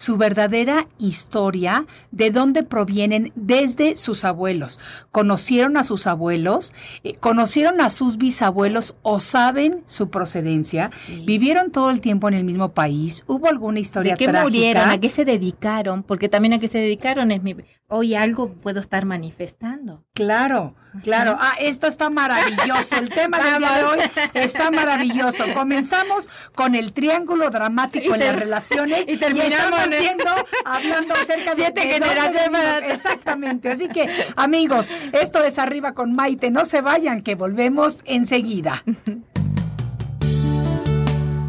[0.00, 4.80] su verdadera historia, de dónde provienen desde sus abuelos.
[5.12, 6.72] ¿Conocieron a sus abuelos?
[7.04, 10.90] Eh, ¿Conocieron a sus bisabuelos o saben su procedencia?
[11.26, 13.24] ¿Vivieron todo el tiempo en el mismo país?
[13.26, 14.44] ¿Hubo alguna historia ¿De qué trágica?
[14.44, 14.88] murieron?
[14.88, 16.02] ¿A qué se dedicaron?
[16.02, 17.54] Porque también a qué se dedicaron es mi...
[17.88, 20.06] Hoy algo puedo estar manifestando.
[20.14, 21.36] Claro, claro.
[21.38, 22.96] Ah, esto está maravilloso.
[22.96, 23.98] El tema del día de hoy
[24.32, 25.44] está maravilloso.
[25.52, 30.30] Comenzamos con el triángulo dramático en las relaciones y terminamos haciendo,
[30.64, 33.70] hablando acerca de Siete de dónde generaciones Exactamente.
[33.70, 36.50] Así que, amigos, esto es Arriba con Maite.
[36.50, 38.82] No se vayan, que volvemos enseguida.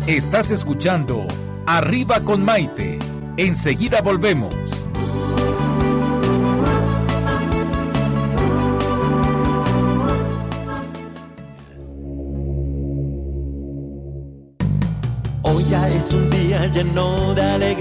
[0.08, 1.27] Estás escuchando
[1.65, 2.99] Arriba con Maite.
[3.38, 4.54] Enseguida volvemos.
[15.43, 17.81] Hoy ya es un día lleno de alegría,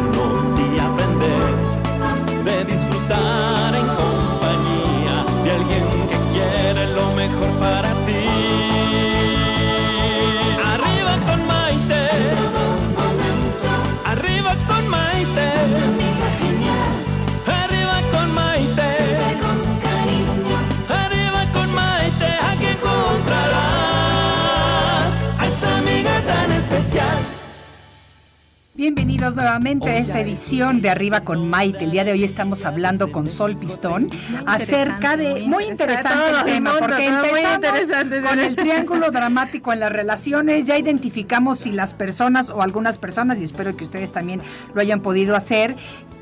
[28.81, 31.83] Bienvenidos nuevamente a esta edición de Arriba con Maite.
[31.83, 34.09] El día de hoy estamos hablando con Sol Pistón
[34.47, 36.39] acerca de muy interesante.
[36.39, 40.65] el tema porque empezamos con el triángulo dramático en las relaciones.
[40.65, 44.41] Ya identificamos si las personas o algunas personas y espero que ustedes también
[44.73, 45.75] lo hayan podido hacer.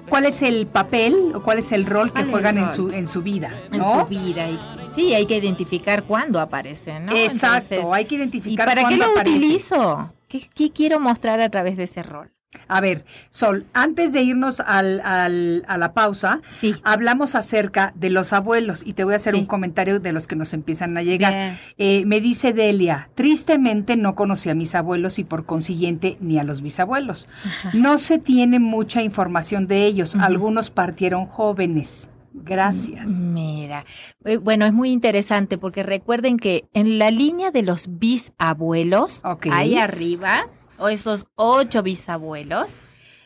[0.09, 2.71] ¿Cuál es el papel o cuál es el rol que ¿Cuál es el juegan en
[2.71, 3.53] su en su vida?
[3.71, 4.01] En ¿no?
[4.01, 4.49] su vida.
[4.49, 4.59] Y,
[4.95, 7.15] sí, hay que identificar cuándo aparecen, ¿no?
[7.15, 9.37] Exacto, hay que identificar ¿Y para qué cuándo lo aparece.
[9.37, 10.13] utilizo?
[10.27, 12.29] ¿Qué, qué quiero mostrar a través de ese rol?
[12.67, 16.73] A ver, Sol, antes de irnos al, al- a la pausa, Sí.
[16.83, 19.39] hablamos acerca de los abuelos y te voy a hacer Sí.
[19.41, 21.57] un comentario de los que nos empiezan a llegar.
[21.77, 26.43] Eh, me dice Delia, tristemente no conocí a mis abuelos y por consiguiente ni a
[26.43, 27.27] los bisabuelos.
[27.73, 32.09] No se tiene mucha información de ellos, algunos partieron jóvenes.
[32.33, 33.09] Gracias.
[33.09, 33.85] Mira,
[34.25, 39.77] eh, bueno, es muy interesante porque recuerden que en la línea de los bisabuelos, ahí
[39.77, 40.47] arriba,
[40.79, 42.73] o esos ocho bisabuelos,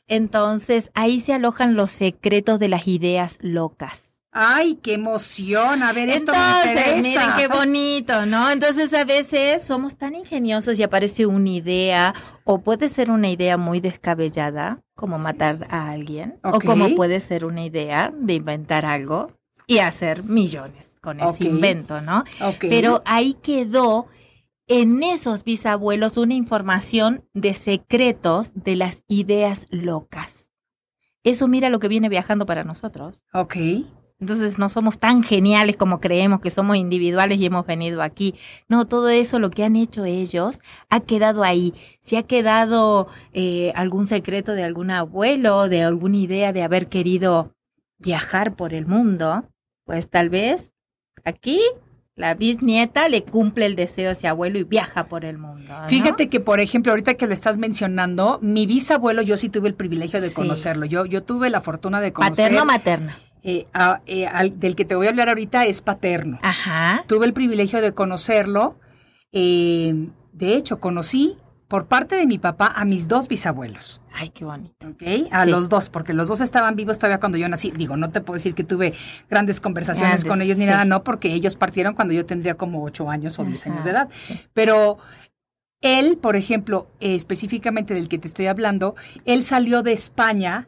[0.08, 4.10] entonces ahí se alojan los secretos de las ideas locas.
[4.36, 5.84] Ay, qué emoción.
[5.84, 7.02] A ver, esto me Entonces, interesa.
[7.02, 8.50] miren qué bonito, ¿no?
[8.50, 13.58] Entonces a veces somos tan ingeniosos y aparece una idea, o puede ser una idea
[13.58, 19.32] muy descabellada, como matar a alguien, o como puede ser una idea de inventar algo
[19.68, 22.24] y hacer millones con ese invento, ¿no?
[22.60, 24.08] Pero ahí quedó
[24.68, 30.50] en esos bisabuelos una información de secretos de las ideas locas.
[31.24, 33.24] Eso mira lo que viene viajando para nosotros.
[33.34, 33.56] Ok.
[34.20, 38.36] Entonces no somos tan geniales como creemos que somos individuales y hemos venido aquí.
[38.70, 41.74] No, todo eso lo que han hecho ellos ha quedado ahí.
[42.00, 47.54] Si ha quedado eh, algún secreto de algún abuelo, de alguna idea de haber querido
[47.98, 49.50] viajar por el mundo,
[49.84, 50.72] pues tal vez
[51.26, 51.60] aquí
[52.16, 55.66] la bisnieta le cumple el deseo a ese abuelo y viaja por el mundo.
[55.82, 55.88] ¿no?
[55.90, 59.74] Fíjate que, por ejemplo, ahorita que lo estás mencionando, mi bisabuelo, yo sí tuve el
[59.74, 60.36] privilegio de Sí.
[60.36, 60.86] conocerlo.
[60.86, 62.36] Yo, yo tuve la fortuna de conocer.
[62.36, 63.18] Paterno o materna.
[63.46, 66.40] eh, a- eh, al- del que te voy a hablar ahorita es paterno.
[66.44, 67.04] Ajá.
[67.08, 68.78] Tuve el privilegio de conocerlo.
[69.34, 71.38] eh, de hecho, conocí
[71.74, 74.00] por parte de mi papá a mis dos bisabuelos.
[74.14, 74.88] Ay, qué bonito.
[74.90, 75.02] ¿ok?
[75.32, 75.50] A Sí.
[75.50, 77.72] los dos, porque los dos estaban vivos todavía cuando yo nací.
[77.72, 78.94] Digo, no te puedo decir que tuve
[79.28, 80.70] grandes conversaciones Grandes, con ellos ni sí.
[80.70, 83.90] nada, no, porque ellos partieron cuando yo tendría como ocho años o diez años de
[83.90, 84.08] edad.
[84.54, 85.00] Pero
[85.82, 88.94] él, por ejemplo, eh, específicamente del que te estoy hablando,
[89.26, 90.68] él salió de España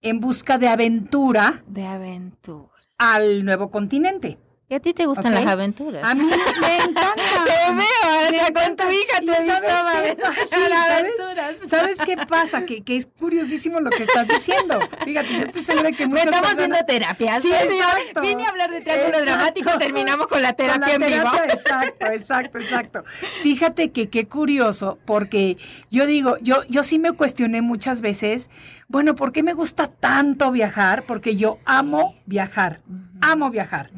[0.00, 2.72] en busca de aventura De aventura.
[2.96, 4.38] al nuevo continente.
[4.70, 6.02] ¿Y a ti te gustan las aventuras?
[6.04, 6.34] A mí me
[6.84, 7.14] encanta.
[7.48, 9.92] Te veo, hasta con tu hija ¿Y te avisaba
[10.34, 10.72] Sí, ¿sabes?
[10.90, 11.54] aventuras.
[11.68, 12.64] ¿Sabes qué pasa?
[12.64, 14.78] Que, que es curiosísimo lo que estás diciendo.
[15.04, 17.40] Fíjate, yo estoy segura que muchas estamos personas- haciendo terapia.
[17.40, 18.20] Sí, exacto.
[18.20, 21.32] Vine a hablar de triángulo dramático, terminamos con la terapia Con la en vivo.
[21.44, 23.04] Exacto, exacto, exacto.
[23.42, 25.56] Fíjate que qué curioso, porque
[25.90, 28.50] yo digo, yo, yo sí me cuestioné muchas veces,
[28.88, 31.04] bueno, ¿por qué me gusta tanto viajar?
[31.04, 32.80] Porque yo amo viajar,
[33.20, 33.90] amo viajar.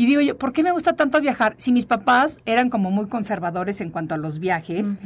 [0.00, 1.54] Y digo yo, ¿por qué me gusta tanto viajar?
[1.58, 4.96] Si mis papás eran como muy conservadores en cuanto a los viajes.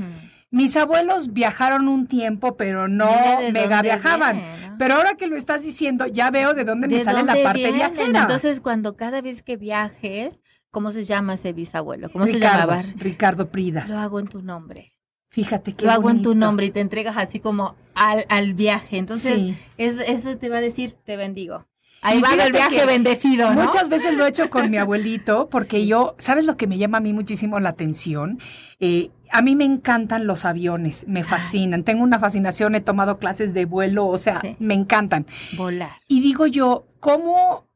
[0.52, 3.10] Mis abuelos viajaron un tiempo, pero no
[3.52, 4.36] mega viajaban.
[4.36, 4.76] viene, ¿no?
[4.78, 7.58] Pero ahora que lo estás diciendo, ya veo de dónde me ¿De sale la parte
[7.58, 7.74] vienen?
[7.74, 8.20] viajera.
[8.20, 12.08] Entonces, cuando cada vez que viajes, ¿cómo se llama ese bisabuelo?
[12.12, 12.82] ¿Cómo se Ricardo, llamaba?
[12.96, 13.86] Ricardo Prida.
[13.88, 14.92] Lo hago en tu nombre.
[15.28, 18.98] Fíjate qué Lo hago en tu nombre y te entregas así como al, al viaje.
[18.98, 19.56] Entonces, Sí.
[19.76, 21.66] es- eso te va a decir, te bendigo.
[22.04, 23.64] Ahí va el viaje bendecido, ¿no?
[23.64, 25.86] Muchas veces lo he hecho con mi abuelito, porque Sí.
[25.88, 28.38] yo, ¿sabes lo que me llama a mí muchísimo la atención?
[28.78, 31.82] Eh, a mí me encantan los aviones, me fascinan.
[31.82, 34.54] Tengo una fascinación, he tomado clases de vuelo, o sea, Sí.
[34.60, 35.26] me encantan.
[35.56, 35.90] Volar.
[36.06, 37.66] Y digo yo, ¿cómo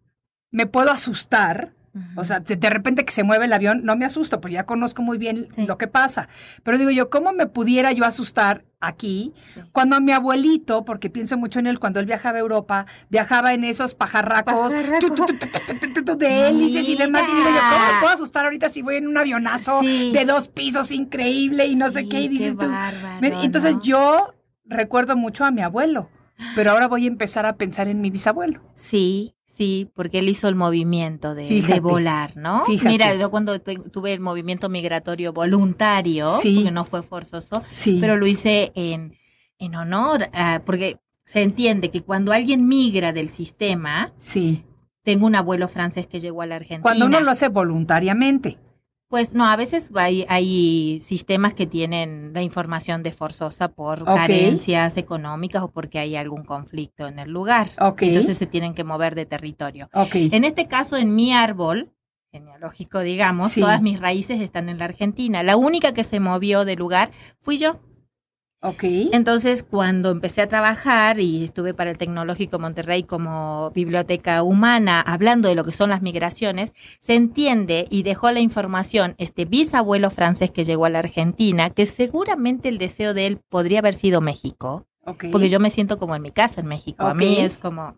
[0.51, 1.73] me puedo asustar?
[2.15, 4.67] O sea, de, de repente que se mueve el avión, no me asusto, porque ya
[4.67, 5.67] conozco muy bien Sí.
[5.67, 6.29] lo que pasa.
[6.63, 9.61] Pero digo yo, ¿cómo me pudiera yo asustar aquí, sí.
[9.73, 13.65] cuando mi abuelito, porque pienso mucho en él cuando él viajaba a Europa, viajaba en
[13.65, 18.83] esos pajarracos, de hélices y demás, y digo yo, ¿cómo me puedo asustar ahorita si
[18.83, 22.21] voy en un avionazo de dos pisos increíble y no sé qué?
[22.21, 23.41] Y dices qué bárbaro, tú.
[23.43, 26.09] Entonces yo recuerdo mucho a mi abuelo,
[26.55, 28.63] pero ahora voy a empezar a pensar en mi bisabuelo.
[28.75, 32.65] Sí sí, porque él hizo el movimiento de, volar, ¿no?
[32.65, 32.89] fíjate.
[32.89, 36.55] Mira, yo cuando te- tuve el movimiento migratorio voluntario, Sí.
[36.57, 37.99] porque no fue forzoso, Sí.
[38.01, 39.17] pero lo hice en,
[39.59, 40.31] en honor,
[40.65, 44.65] porque se entiende que cuando alguien migra del sistema, sí.
[45.03, 46.83] tengo un abuelo francés que llegó a la Argentina.
[46.83, 48.59] Cuando uno lo hace voluntariamente.
[49.09, 54.99] Pues no, a veces hay, hay sistemas que tienen la información de forzosa por carencias
[54.99, 57.71] económicas o porque hay algún conflicto en el lugar.
[57.81, 58.03] Ok.
[58.03, 59.89] Entonces se tienen que mover de territorio.
[60.13, 61.91] En este caso, en mi árbol
[62.31, 63.63] genealógico, digamos, Sí.
[63.63, 65.43] todas mis raíces están en la Argentina.
[65.43, 67.81] La única que se movió de lugar fui yo.
[68.61, 68.83] Ok.
[69.13, 75.49] Entonces, cuando empecé a trabajar y estuve para el Tecnológico Monterrey como biblioteca humana, hablando
[75.49, 80.51] de lo que son las migraciones, se entiende y dejó la información este bisabuelo francés
[80.51, 84.89] que llegó a la Argentina, que seguramente el deseo de él podría haber sido México,
[85.05, 85.27] ok.
[85.31, 87.05] porque yo me siento como en mi casa en México.
[87.05, 87.97] A mí es como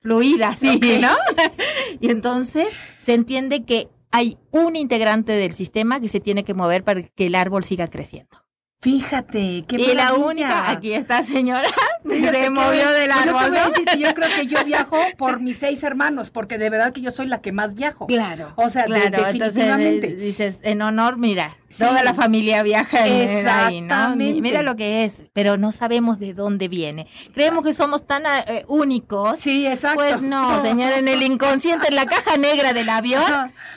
[0.00, 0.80] fluida, sí.
[1.00, 1.16] ¿no?
[2.00, 2.66] y entonces
[2.98, 7.26] se entiende que hay un integrante del sistema que se tiene que mover para que
[7.26, 8.49] el árbol siga creciendo.
[8.82, 11.68] Fíjate, qué y la única, aquí está señora,
[12.08, 12.94] Fíjate se movió bien.
[12.94, 13.50] del Pues yo te árbol.
[13.50, 13.68] voy a ¿no?
[13.68, 17.02] decir que yo creo que yo viajo por mis seis hermanos, porque de verdad que
[17.02, 18.06] yo soy la que más viajo.
[18.06, 18.54] Claro.
[18.56, 20.06] O sea, de- claro, entonces definitivamente.
[20.08, 21.84] eh, dices, en honor, mira, Sí.
[21.84, 23.86] toda la familia viaja en- en ahí, ¿no?
[23.94, 24.40] Exactamente.
[24.42, 27.06] Mira lo que es, pero no sabemos de dónde viene.
[27.32, 29.38] Creemos que somos tan eh, únicos.
[29.38, 30.00] Sí, exacto.
[30.00, 33.22] Pues no, señor, en el inconsciente, en la caja negra del avión,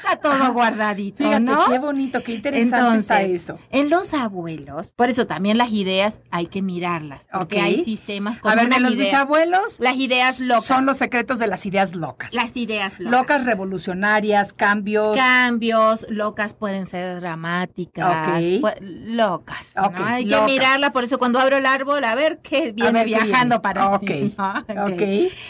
[0.04, 1.70] está todo guardadito, Fíjate, ¿no?
[1.70, 3.60] qué bonito, qué interesante está eso.
[3.70, 8.52] en los abuelos, por eso también las ideas hay que mirarlas, porque hay sistemas con
[8.52, 10.66] A ver, unas los ideas- bisabuelos las ideas locas.
[10.66, 12.34] son los secretos de las ideas locas.
[12.34, 13.20] las ideas locas.
[13.20, 15.16] locas revolucionarias, cambios.
[15.16, 18.62] Cambios, locas pueden ser dramáticas, Ok.
[18.62, 18.80] pu-
[19.16, 19.74] locas.
[19.96, 20.46] Hay locas.
[20.48, 23.56] que mirarlas, por eso cuando abro el árbol, a ver qué viene ver qué viajando
[23.56, 23.60] viene.
[23.60, 24.60] para Ok, mí, ¿no?
[24.86, 24.92] Ok.
[24.94, 25.02] ok,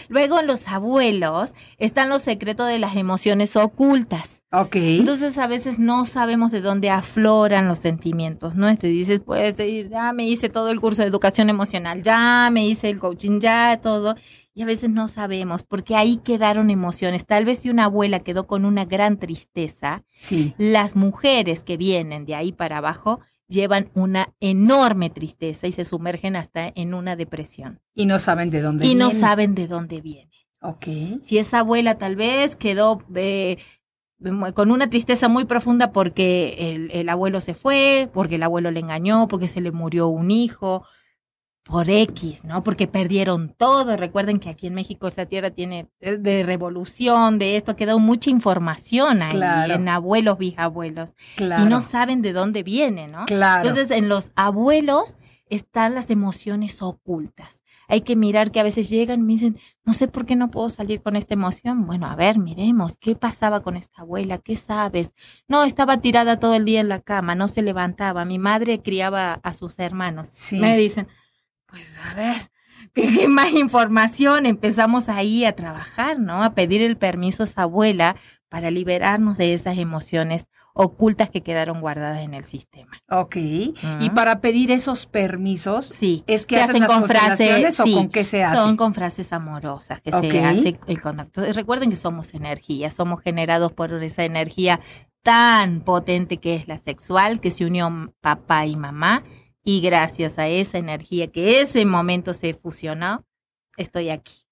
[0.10, 4.42] Luego en los abuelos están los secretos de las emociones ocultas.
[4.76, 8.92] Entonces a veces no sabemos de dónde afloran los sentimientos nuestros.
[8.92, 9.56] Y dices, pues
[9.90, 13.80] ya me hice todo el curso de educación emocional, ya me hice el coaching, ya
[13.82, 14.16] todo.
[14.56, 17.26] Y a veces no sabemos porque ahí quedaron emociones.
[17.26, 20.54] Tal vez si una abuela quedó con una gran tristeza, sí.
[20.58, 26.36] las mujeres que vienen de ahí para abajo llevan una enorme tristeza y se sumergen
[26.36, 27.82] hasta en una depresión.
[27.96, 29.20] Y no saben de dónde Y no viene.
[29.20, 30.32] saben de dónde viene.
[30.62, 30.86] Ok.
[31.24, 33.58] Si esa abuela tal vez quedó eh,
[34.54, 38.80] con una tristeza muy profunda porque el, el abuelo se fue, porque el abuelo le
[38.80, 40.86] engañó, porque se le murió un hijo,
[41.64, 42.64] por X, ¿no?
[42.64, 43.96] Porque perdieron todo.
[43.96, 48.00] Recuerden que aquí en México esta tierra tiene eh, de revolución, de esto, ha quedado
[48.00, 49.74] mucha información ahí Claro.
[49.76, 51.64] en abuelos, bisabuelos, Claro.
[51.64, 53.26] y no saben de dónde viene, ¿no?
[53.26, 53.68] Claro.
[53.68, 55.16] Entonces, en los abuelos
[55.50, 57.62] están las emociones ocultas.
[57.90, 60.50] Hay que mirar que a veces llegan y me dicen, no sé por qué no
[60.50, 61.86] puedo salir con esta emoción.
[61.86, 64.38] Bueno, a ver, miremos, ¿qué pasaba con esta abuela?
[64.38, 65.14] ¿Qué sabes?
[65.50, 68.24] No, estaba tirada todo el día en la cama, no se levantaba.
[68.26, 70.30] Mi madre criaba a sus hermanos.
[70.32, 70.60] Sí.
[70.60, 71.08] Me dicen,
[71.74, 72.52] pues a ver,
[72.94, 74.46] ¿qué, más información?
[74.46, 76.44] Empezamos ahí a trabajar, ¿no?
[76.44, 78.16] A pedir el permiso a esa abuela
[78.48, 83.02] para liberarnos de esas emociones ocultas que quedaron guardadas en el sistema.
[83.10, 83.36] Ok.
[83.36, 87.84] Y para pedir esos permisos, Sí, ¿es que se hacen hacen las con frases, o
[87.84, 88.56] sí, con qué se hace?
[88.56, 91.42] son con frases amorosas que se hace el contacto.
[91.54, 94.80] Recuerden que somos energía, somos generados por esa energía
[95.24, 99.24] tan potente que es la sexual, que se unió papá y mamá,
[99.64, 103.26] y gracias a esa energía que ese momento se fusionó,
[103.78, 104.46] estoy aquí.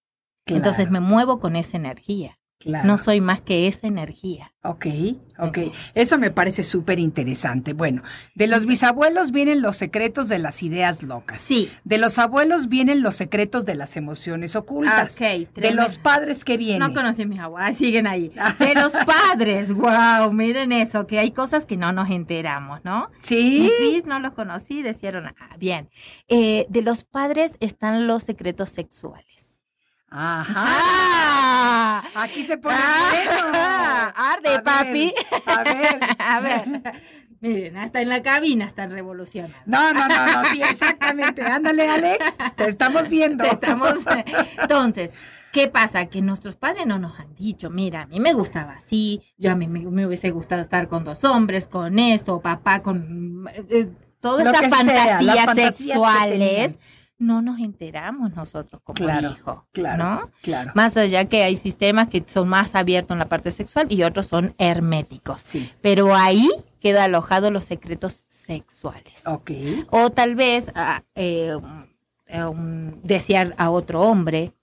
[0.46, 0.58] Claro.
[0.58, 2.40] Entonces me muevo con esa energía.
[2.62, 2.88] Claro.
[2.88, 4.54] No soy más que esa energía.
[4.64, 4.86] Ok,
[5.40, 5.58] ok.
[5.96, 7.74] Eso me parece súper interesante.
[7.74, 8.04] Bueno,
[8.36, 11.42] de los bisabuelos vienen los secretos de las ideas locas.
[11.42, 11.72] Sí.
[11.84, 15.16] De los abuelos vienen los secretos de las emociones ocultas.
[15.16, 16.88] Ok, de los padres que vienen.
[16.88, 18.32] No conocí a mis abuelas, siguen ahí.
[18.60, 23.10] De los padres, wow, miren eso, que hay cosas que no nos enteramos, ¿no?
[23.22, 23.62] Sí.
[23.62, 25.90] Mis bis no los conocí, decían, ah, bien.
[26.28, 29.51] Eh, de los padres están los secretos sexuales.
[30.12, 30.54] Ajá.
[30.56, 32.04] ¡Ah!
[32.16, 33.58] Aquí se pone Ah, bueno.
[34.16, 35.14] arde, A ver, papi.
[35.46, 36.00] A ver.
[36.20, 36.94] A ver.
[37.40, 39.58] Miren, hasta en la cabina están revolucionando.
[39.66, 41.42] No, no, no, no, sí, exactamente.
[41.44, 42.26] Ándale, Alex.
[42.56, 43.44] Te estamos viendo.
[43.46, 43.96] Te estamos.
[44.62, 45.12] Entonces,
[45.52, 46.06] ¿qué pasa?
[46.06, 49.56] Que nuestros padres no nos han dicho, mira, a mí me gustaba así, yo a
[49.56, 53.90] mí me, me hubiese gustado estar con dos hombres, con esto, papá, con eh,
[54.20, 56.80] todas Lo esas fantasías que sexuales.
[57.22, 60.32] No nos enteramos nosotros como Claro, hijo, Claro, ¿no?
[60.42, 60.72] claro.
[60.74, 64.26] Más allá que hay sistemas que son más abiertos en la parte sexual y otros
[64.26, 65.40] son herméticos.
[65.42, 65.72] Sí.
[65.82, 66.50] Pero ahí
[66.80, 69.22] queda alojado los secretos sexuales.
[69.28, 69.52] Ok.
[69.92, 74.54] O tal vez ah, eh, un- desear a otro hombre,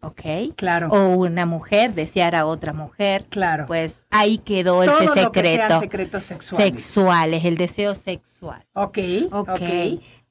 [0.00, 0.54] ¿ok?
[0.56, 0.88] Claro.
[0.90, 3.24] O una mujer desear a otra mujer.
[3.28, 3.66] Claro.
[3.66, 5.80] Pues ahí quedó Todo ese lo que sean secreto.
[5.80, 6.64] secretos sexuales.
[6.70, 8.64] Sexuales, el deseo sexual.
[8.74, 8.98] Ok.
[9.32, 9.48] Ok.
[9.48, 9.60] Ok.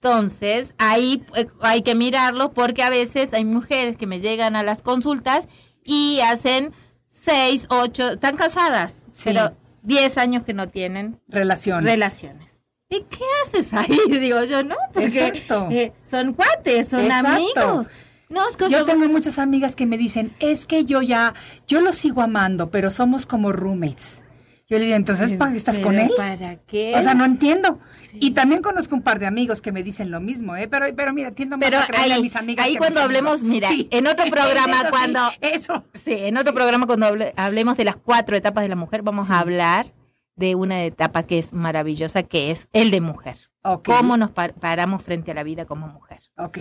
[0.08, 4.64] Entonces, ahí eh, hay que mirarlo porque a veces hay mujeres que me llegan a
[4.64, 5.48] las consultas
[5.84, 6.72] y hacen
[7.10, 9.24] seis, ocho, están casadas, Sí.
[9.26, 11.86] pero diez años que no tienen Relaciones.
[11.86, 12.62] relaciones.
[12.90, 13.98] ¿Y qué haces ahí?
[14.10, 15.68] Digo yo, no, porque Exacto.
[15.72, 17.28] eh, son cuates, son Exacto.
[17.32, 17.88] amigos.
[18.30, 21.34] No, es que Yo somos- tengo muchas amigas que me dicen, es que yo ya,
[21.68, 24.24] yo lo sigo amando, pero somos como roommates.
[24.70, 26.12] Yo le digo, entonces, ¿para qué estás ¿Pero con él?
[26.18, 26.94] ¿Para qué?
[26.98, 27.80] O sea, no entiendo.
[28.12, 28.18] Sí.
[28.20, 30.68] Y también conozco un par de amigos que me dicen lo mismo, ¿eh?
[30.68, 33.00] Pero, pero mira, tiendo más Pero a creerle ahí- a mis amigas ahí que cuando
[33.00, 33.70] hablemos, amigos.
[33.72, 35.86] mira, en otro programa Eso sí, cuando- Eso.
[35.94, 39.30] Sí, en otro programa cuando hable- hablemos de las cuatro etapas de la mujer, vamos
[39.30, 39.94] a hablar
[40.36, 43.38] de una etapa que es maravillosa, que es el de mujer.
[43.86, 46.20] Cómo nos par- paramos frente a la vida como mujer.
[46.38, 46.58] Ok,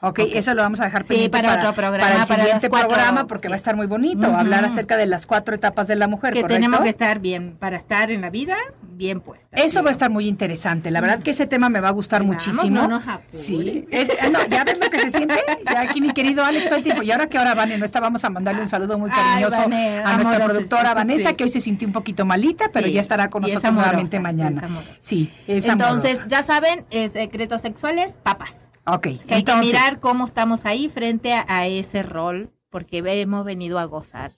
[0.00, 3.26] ok, eso lo vamos a dejar Sí, para otro programa, para el siguiente cuatro, programa,
[3.26, 3.50] porque sí.
[3.50, 6.40] va a estar muy bonito hablar acerca de las cuatro etapas de la mujer, Que
[6.42, 6.54] ¿correcto?
[6.60, 9.56] tenemos que estar bien, para estar en la vida, bien puesta.
[9.56, 10.90] Eso va a estar muy interesante.
[10.90, 12.82] La verdad que ese tema me va a gustar Vamos, muchísimo.
[12.82, 13.26] no nos apure.
[13.30, 13.86] sí.
[13.90, 15.36] Es- ah, no, ya ves lo que se siente.
[15.72, 17.02] Ya aquí mi querido Alex todo el tiempo.
[17.02, 19.60] Y ahora que ahora Vane no está, vamos a mandarle un saludo muy Ay, cariñoso
[19.62, 20.94] Vane, a nuestra productora sí.
[20.94, 24.18] Vanessa, que hoy se sintió un poquito malita, pero ya estará con nosotros amorosa, nuevamente
[24.20, 24.68] mañana.
[25.00, 26.28] Sí, es Entonces, amorosa.
[26.42, 28.56] Ya saben, eh, secretos sexuales, papas.
[28.86, 33.44] Ok, Que hay que mirar cómo estamos ahí frente a, a ese rol, porque hemos
[33.44, 34.32] venido a gozar,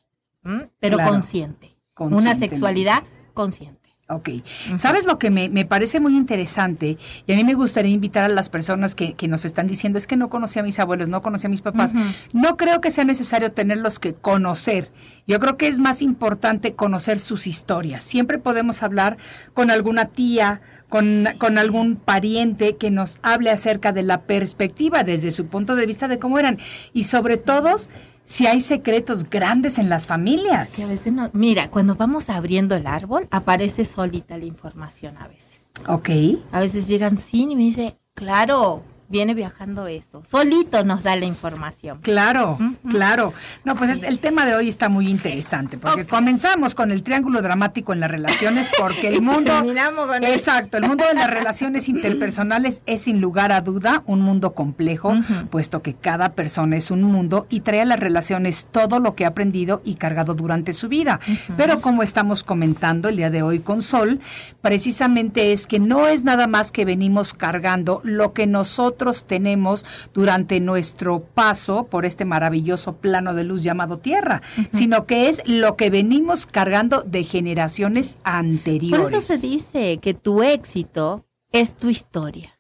[0.45, 0.69] ¿m?
[0.81, 1.13] pero Claro.
[1.13, 1.77] consciente.
[1.99, 3.81] Una sexualidad consciente.
[4.11, 4.29] Ok.
[4.77, 6.99] ¿Sabes lo que me, me parece muy interesante?
[7.27, 10.07] Y a mí me gustaría invitar a las personas que, que nos están diciendo, es
[10.07, 11.95] que no conocí a mis abuelos, no conocí a mis papás.
[12.35, 14.91] No creo que sea necesario tenerlos que conocer.
[15.27, 18.03] Yo creo que es más importante conocer sus historias.
[18.03, 19.17] Siempre podemos hablar
[19.55, 20.61] con alguna tía,
[20.95, 25.87] con, con algún pariente que nos hable acerca de la perspectiva desde su punto de
[25.87, 26.61] vista de cómo eran.
[26.93, 27.75] Y sobre todo,
[28.23, 30.77] si hay secretos grandes en las familias.
[30.77, 31.31] Que a veces no.
[31.33, 35.73] Mira, cuando vamos abriendo el árbol, aparece solita la información a veces.
[35.89, 36.11] Ok.
[36.53, 40.23] A veces llegan sin y me dice, claro, viene viajando eso.
[40.25, 41.99] Solito nos da la información.
[42.03, 43.33] Claro, claro.
[43.65, 47.43] No, pues es- el tema de hoy está muy interesante, porque comenzamos con el triángulo
[47.43, 49.53] dramático en las relaciones, porque el mundo...
[49.53, 50.25] Terminamos con.
[50.25, 55.15] Exacto, el mundo de las relaciones interpersonales es sin lugar a duda un mundo complejo,
[55.51, 59.25] puesto que cada persona es un mundo y trae a las relaciones todo lo que
[59.25, 61.21] ha aprendido y cargado durante su vida.
[61.57, 64.21] Pero como estamos comentando el día de hoy con Sol,
[64.63, 68.94] precisamente es que no es nada más que venimos cargando lo que nosotros
[69.27, 74.43] tenemos durante nuestro paso por este maravilloso plano de luz llamado Tierra,
[74.73, 79.13] sino que es lo que venimos cargando de generaciones Por anteriores.
[79.13, 82.59] eso se dice que tu éxito es tu historia.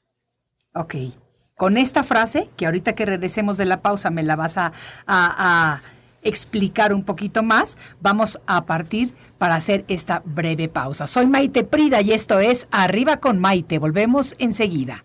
[0.74, 0.94] Ok.
[1.56, 4.72] Con esta frase, que ahorita que regresemos de la pausa me la vas a, a-
[5.76, 5.80] a
[6.22, 11.06] explicar un poquito más, vamos a partir para hacer esta breve pausa.
[11.06, 13.78] Soy Maite Prida y esto es Arriba con Maite.
[13.78, 15.04] Volvemos enseguida.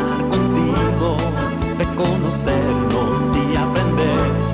[1.81, 4.50] de conocernos y aprender,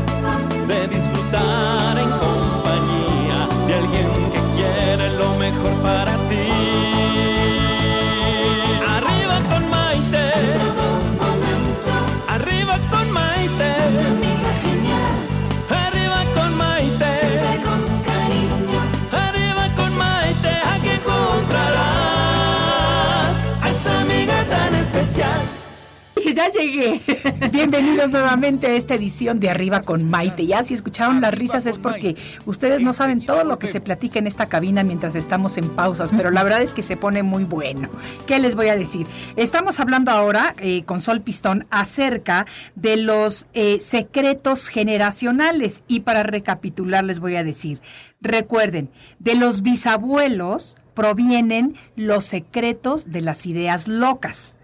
[26.50, 27.02] llegué.
[27.52, 30.46] Bienvenidos nuevamente a esta edición de Arriba con Maite.
[30.46, 34.20] Ya si escucharon las risas es porque ustedes no saben todo lo que se platica
[34.20, 37.44] en esta cabina mientras estamos en pausas, pero la verdad es que se pone muy
[37.44, 37.90] bueno.
[38.26, 39.08] ¿Qué les voy a decir?
[39.36, 42.46] Estamos hablando ahora eh, con Sol Pistón acerca
[42.76, 47.82] de los eh, secretos generacionales y para recapitular les voy a decir,
[48.22, 48.90] recuerden,
[49.20, 54.57] de los bisabuelos provienen los secretos de las ideas locas.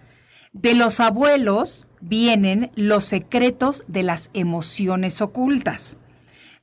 [0.53, 5.97] De los abuelos vienen los secretos de las emociones ocultas.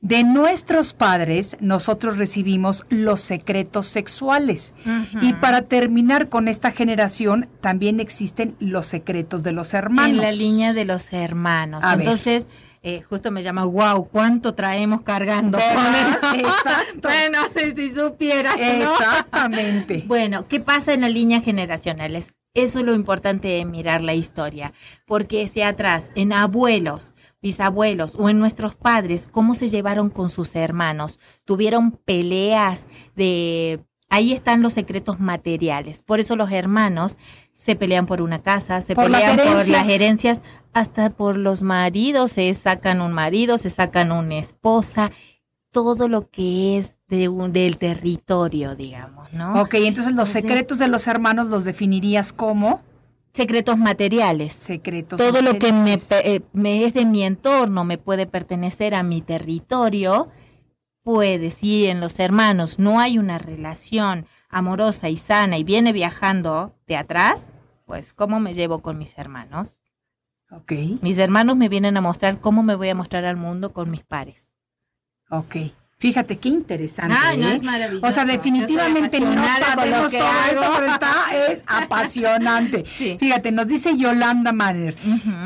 [0.01, 4.73] De nuestros padres nosotros recibimos los secretos sexuales.
[5.21, 10.09] Y para terminar con esta generación también existen los secretos de los hermanos.
[10.09, 11.83] En la línea de los hermanos.
[11.93, 12.47] Entonces...
[12.83, 15.59] Eh, justo me llama, wow, ¿cuánto traemos cargando?
[16.33, 17.09] Exacto.
[17.09, 18.55] bueno, si, si supieras.
[18.57, 20.03] Exactamente.
[20.07, 22.15] bueno, ¿qué pasa en la línea generacional?
[22.53, 24.73] Eso es lo importante de mirar la historia,
[25.05, 30.55] porque si atrás, en abuelos, bisabuelos o en nuestros padres, cómo se llevaron con sus
[30.55, 33.83] hermanos, tuvieron peleas de...
[34.13, 36.01] Ahí están los secretos materiales.
[36.01, 37.15] Por eso los hermanos
[37.53, 40.41] se pelean por una casa, se pelean por las herencias,
[40.73, 45.13] hasta por los maridos, se sacan un marido, se sacan una esposa,
[45.71, 49.61] todo lo que es de un, del territorio, digamos, ¿no?
[49.61, 52.81] Ok, entonces los secretos de los hermanos los definirías como
[53.33, 54.53] secretos materiales.
[54.53, 55.19] Secretos.
[55.19, 59.21] Todo lo que me, eh, me, es de mi entorno, me puede pertenecer a mi
[59.21, 60.29] territorio,
[61.03, 66.77] puede, si en los hermanos no hay una relación amorosa y sana y viene viajando
[66.87, 67.49] de atrás,
[67.85, 69.77] pues ¿cómo me llevo con mis hermanos?
[70.49, 70.71] Ok.
[71.01, 74.05] Mis hermanos me vienen a mostrar cómo me voy a mostrar al mundo con mis
[74.05, 74.53] pares.
[75.29, 75.57] Ok.
[76.01, 77.15] Fíjate qué interesante.
[77.37, 77.55] no, ¿eh?
[77.57, 78.07] es maravilloso.
[78.07, 81.13] O sea, definitivamente no sabemos todo esto, pero está
[81.47, 82.83] es apasionante.
[82.83, 84.95] Fíjate, nos dice Yolanda Manner,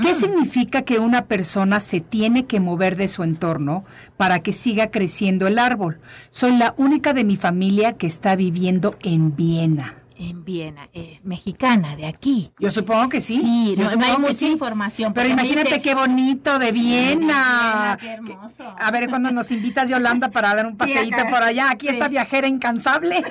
[0.01, 3.84] ¿qué significa que una persona se tiene que mover de su entorno
[4.16, 5.99] para que siga creciendo el árbol?
[6.30, 11.95] Soy la única de mi familia que está viviendo en Viena en Viena, es mexicana,
[11.95, 12.51] de aquí.
[12.59, 13.39] Yo supongo que sí.
[13.39, 15.13] Sí, no, hay mucha información.
[15.13, 17.97] Pero imagínate qué bonito de Viena.
[17.99, 18.63] Qué hermoso.
[18.78, 21.72] A ver, cuando nos invitas, Yolanda, para dar un paseíto por allá.
[21.72, 23.24] Aquí esta viajera incansable.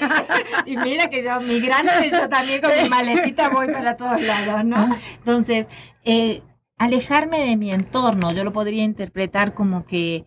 [0.66, 4.96] y mira que yo, migrante, yo también con mi maletita voy para todos lados, ¿no?
[5.18, 5.68] Entonces,
[6.04, 6.42] eh,
[6.76, 10.26] alejarme de mi entorno, yo lo podría interpretar como que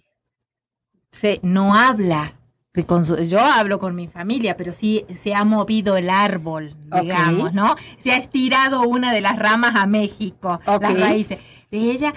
[1.11, 2.36] se no habla
[3.27, 7.75] yo hablo con mi familia, pero sí se ha movido el árbol, digamos, ¿no?
[7.97, 11.39] Se ha estirado una de las ramas a México, las raíces.
[11.71, 12.13] De ella,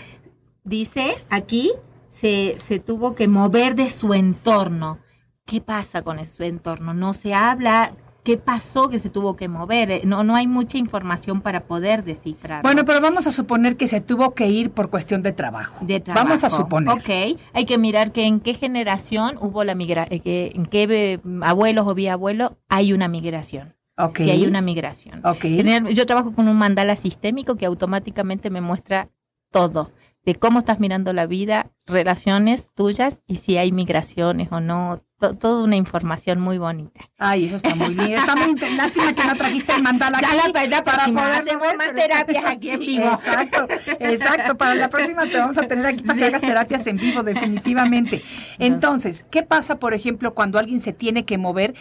[0.64, 1.72] dice aquí,
[2.08, 4.98] se, se tuvo que mover de su entorno.
[5.46, 6.94] ¿Qué pasa con su entorno?
[6.94, 7.92] No se habla,
[8.30, 9.90] qué pasó que se tuvo que mover.
[9.90, 12.62] Eh, no, no hay mucha información para poder descifrar.
[12.62, 15.84] Bueno, pero vamos a suponer que se tuvo que ir por cuestión de trabajo.
[15.84, 16.28] De trabajo.
[16.28, 16.96] Vamos a suponer.
[16.96, 21.20] Ok, hay que mirar que en qué generación hubo la migración, eh, en qué eh,
[21.42, 23.74] abuelos o bisabuelos hay una migración.
[23.98, 24.26] Okay.
[24.26, 25.26] Si hay una migración.
[25.26, 25.64] Okay.
[25.92, 29.10] Yo trabajo con un mandala sistémico que automáticamente me muestra
[29.50, 29.90] todo
[30.24, 35.62] de cómo estás mirando la vida, relaciones tuyas y si hay migraciones o no, toda
[35.62, 37.00] una información muy bonita.
[37.18, 38.18] Ay, eso está muy bien.
[38.18, 40.26] Está muy lástima que no trajiste el mandala aquí.
[40.26, 43.04] Ya la, para poder hacer más terapias aquí en vivo.
[43.04, 43.68] Exacto,
[44.00, 44.56] exacto.
[44.56, 48.22] Para la próxima te vamos a tener aquí para que hagas terapias en vivo, definitivamente.
[48.58, 51.74] Entonces, ¿qué pasa, por ejemplo, cuando alguien se tiene que mover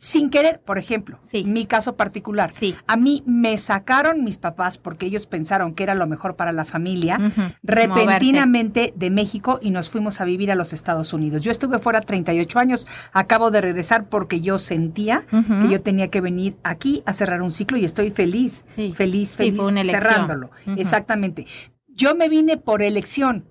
[0.00, 1.42] sin querer, por ejemplo, sí.
[1.44, 2.52] mi caso particular.
[2.52, 2.76] Sí.
[2.86, 6.64] A mí me sacaron mis papás porque ellos pensaron que era lo mejor para la
[6.64, 7.18] familia,
[7.64, 11.42] repentinamente de México y nos fuimos a vivir a los Estados Unidos.
[11.42, 16.20] Yo estuve fuera 38 años, acabo de regresar porque yo sentía que yo tenía que
[16.20, 20.50] venir aquí a cerrar un ciclo y estoy feliz, feliz, feliz cerrándolo.
[20.76, 21.44] Exactamente.
[21.88, 23.46] Yo me vine por elección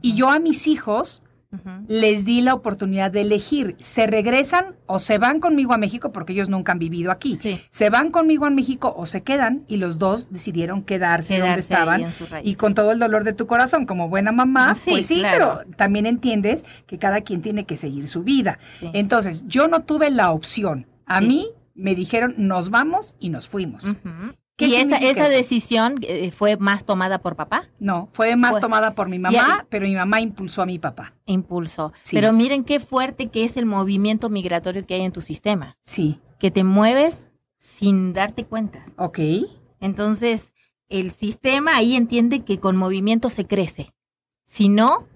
[0.00, 1.22] y yo a mis hijos
[1.88, 3.76] les di la oportunidad de elegir.
[3.80, 7.38] ¿Se regresan o se van conmigo a México porque ellos nunca han vivido aquí?
[7.70, 12.06] Se van conmigo a México o se quedan y los dos decidieron quedarse, donde estaban
[12.42, 16.06] y con todo el dolor de tu corazón como buena mamá, pues sí, pero también
[16.06, 18.58] entiendes que cada quien tiene que seguir su vida.
[18.92, 20.86] Entonces, yo no tuve la opción.
[21.06, 23.94] A mí me dijeron, nos vamos y nos fuimos.
[24.66, 27.68] ¿Y esa, esa decisión eh, fue más tomada por papá?
[27.78, 31.14] No, fue más tomada por mi mamá, pero mi mamá impulsó a mi papá.
[31.26, 31.92] Impulsó.
[32.10, 35.76] Pero miren qué fuerte que es el movimiento migratorio que hay en tu sistema.
[35.82, 36.20] Sí.
[36.38, 38.84] Que te mueves sin darte cuenta.
[38.96, 39.18] Ok.
[39.80, 40.52] Entonces,
[40.88, 43.94] el sistema ahí entiende que con movimiento se crece.
[44.44, 45.06] Si no,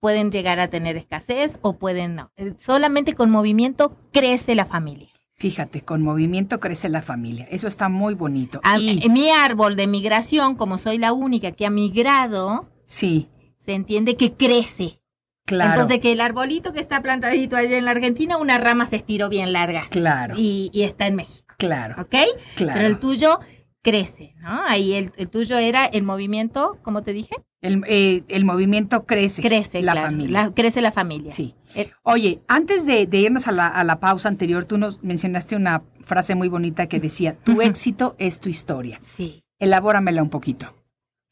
[0.00, 2.30] pueden llegar a tener escasez o pueden no.
[2.36, 5.08] Eh, solamente con movimiento crece la familia.
[5.38, 7.46] Fíjate, con movimiento crece la familia.
[7.50, 8.60] Eso está muy bonito.
[8.64, 13.28] A- y, en mi árbol de migración, como soy la única que ha migrado, sí,
[13.58, 15.00] se entiende que crece.
[15.46, 15.70] claro.
[15.74, 19.28] Entonces que el arbolito que está plantadito allá en la Argentina, una rama se estiró
[19.28, 19.84] bien larga.
[19.90, 22.14] claro, Y, y está en México, claro, ¿ok?
[22.56, 22.74] claro.
[22.74, 23.38] Pero el tuyo
[23.82, 24.62] crece, ¿no?
[24.66, 27.34] Ahí el, el tuyo era el movimiento, ¿cómo te dije?
[27.60, 29.42] el, eh, el movimiento crece.
[29.42, 30.30] Crece, la claro, familia.
[30.44, 31.32] la- crece la familia.
[31.32, 31.54] Sí.
[31.74, 35.56] El- Oye, antes de, de irnos a la, a la pausa anterior, tú nos mencionaste
[35.56, 38.98] una frase muy bonita que decía, tu éxito es tu historia.
[39.00, 39.42] sí.
[39.60, 40.72] Elabóramela un poquito.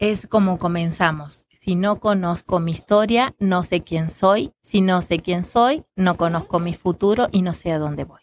[0.00, 1.46] Es como comenzamos.
[1.60, 4.50] Si no conozco mi historia, no sé quién soy.
[4.62, 8.22] Si no sé quién soy, no conozco mi futuro y no sé a dónde voy.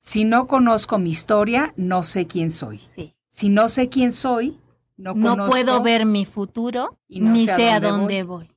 [0.00, 2.80] Si no conozco mi historia, no sé quién soy.
[2.96, 3.14] Sí.
[3.30, 4.58] Si no sé quién soy,
[4.96, 8.50] no, No puedo ver mi futuro y no ni sé a sé a dónde voy.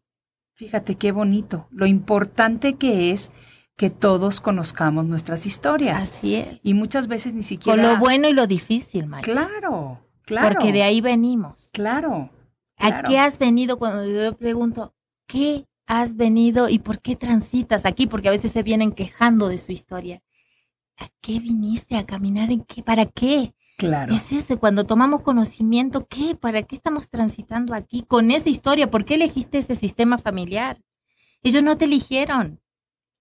[0.53, 3.31] Fíjate qué bonito, lo importante que es
[3.75, 6.03] que todos conozcamos nuestras historias.
[6.03, 6.59] Así es.
[6.61, 7.81] Y muchas veces ni siquiera...
[7.81, 9.31] Con lo bueno y lo difícil, Mike.
[9.31, 10.49] Claro, claro.
[10.49, 11.69] Porque de ahí venimos.
[11.73, 12.29] Claro.
[12.77, 13.09] ¿A claro.
[13.09, 14.93] qué has venido cuando yo pregunto,
[15.25, 18.05] ¿qué has venido y por qué transitas aquí?
[18.05, 20.21] Porque a veces se vienen quejando de su historia.
[20.97, 22.51] ¿A qué viniste a caminar?
[22.51, 22.83] ¿En qué?
[22.83, 23.55] ¿Para qué?
[23.87, 24.13] Claro.
[24.13, 26.35] Es ese, cuando tomamos conocimiento, ¿qué?
[26.35, 28.89] ¿Para qué estamos transitando aquí con esa historia?
[28.91, 30.79] ¿Por qué elegiste ese sistema familiar?
[31.43, 32.59] Ellos no te eligieron.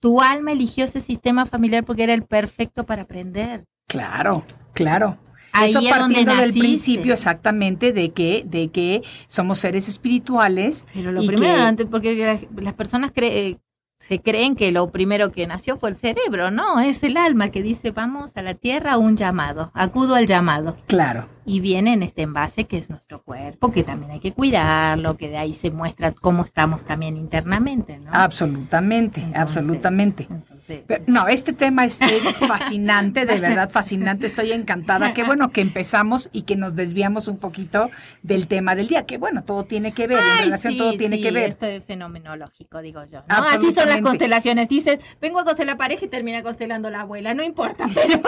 [0.01, 3.65] Tu alma eligió ese sistema familiar porque era el perfecto para aprender.
[3.87, 5.19] Claro, claro.
[5.53, 6.61] Ahí Eso es donde partiendo del naciste.
[6.61, 10.87] principio exactamente de que, de que somos seres espirituales.
[10.95, 13.59] Pero lo y primero, que- antes, porque las, las personas cre-
[14.01, 17.63] se creen que lo primero que nació fue el cerebro, no, es el alma que
[17.63, 20.77] dice, vamos a la tierra un llamado, acudo al llamado.
[20.87, 25.17] Claro, Y viene en este envase que es nuestro cuerpo, que también hay que cuidarlo,
[25.17, 28.11] que de ahí se muestra cómo estamos también internamente, ¿no?
[28.13, 30.27] absolutamente, Entonces, absolutamente.
[30.31, 34.27] entonces, Pero, no, este tema es, es fascinante, de verdad fascinante.
[34.27, 35.13] Estoy encantada.
[35.15, 37.91] Qué bueno que empezamos y que nos desviamos un poquito
[38.23, 39.07] del tema del día.
[39.07, 41.51] Que bueno, todo tiene que ver, en Ay, relación sí, todo tiene sí, que ver.
[41.51, 43.21] Esto es fenomenológico, digo yo.
[43.29, 43.37] ¿no?
[43.37, 44.69] Así son las constelaciones.
[44.69, 47.35] Dices, vengo a constelar pareja y termina constelando la abuela.
[47.35, 48.15] No importa, pero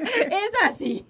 [0.00, 1.04] es así.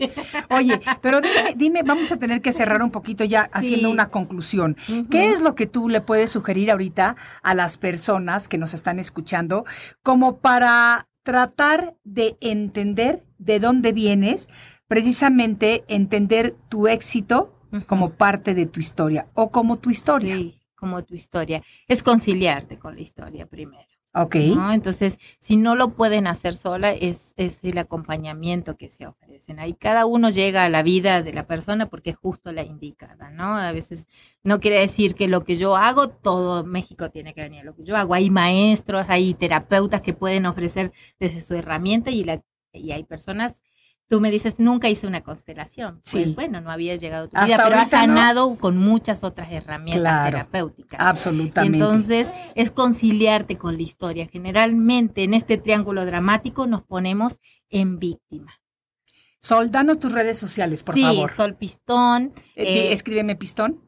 [0.51, 4.76] Oye, pero dime, dime, vamos a tener que cerrar un poquito ya haciendo una conclusión.
[5.10, 8.98] ¿Qué es lo que tú le puedes sugerir ahorita a las personas que nos están
[8.98, 9.64] escuchando
[10.02, 14.48] como para tratar de entender de dónde vienes,
[14.86, 17.54] precisamente entender tu éxito
[17.86, 20.36] como parte de tu historia o como tu historia?
[20.36, 21.62] Sí, como tu historia.
[21.86, 23.88] Es conciliarte con la historia primero.
[24.14, 24.34] Ok.
[24.36, 24.72] ¿no?
[24.72, 29.61] Entonces, si no lo pueden hacer sola, es, es el acompañamiento que se ofrecen.
[29.61, 33.30] Ahí cada uno llega a la vida de la persona porque es justo la indicada,
[33.30, 33.56] ¿no?
[33.56, 34.06] A veces
[34.42, 37.76] no quiere decir que lo que yo hago, todo México tiene que venir a lo
[37.76, 38.14] que yo hago.
[38.14, 42.42] Hay maestros, hay terapeutas que pueden ofrecer desde su herramienta y, la,
[42.72, 43.62] y hay personas...
[44.09, 46.00] Tú me dices, nunca hice una constelación.
[46.02, 46.18] Sí.
[46.22, 47.98] Pues bueno, no había llegado a tu Hasta vida, pero has no.
[47.98, 50.30] sanado con muchas otras herramientas Claro.
[50.38, 50.98] terapéuticas.
[51.00, 51.76] Absolutamente.
[51.78, 54.26] Entonces, es conciliarte con la historia.
[54.32, 57.38] Generalmente en este triángulo dramático nos ponemos
[57.68, 58.54] en víctima.
[59.40, 61.30] Sol, danos tus redes sociales, por sí, favor.
[61.30, 63.80] Sol Pistón, Eh, eh, escríbeme pistón,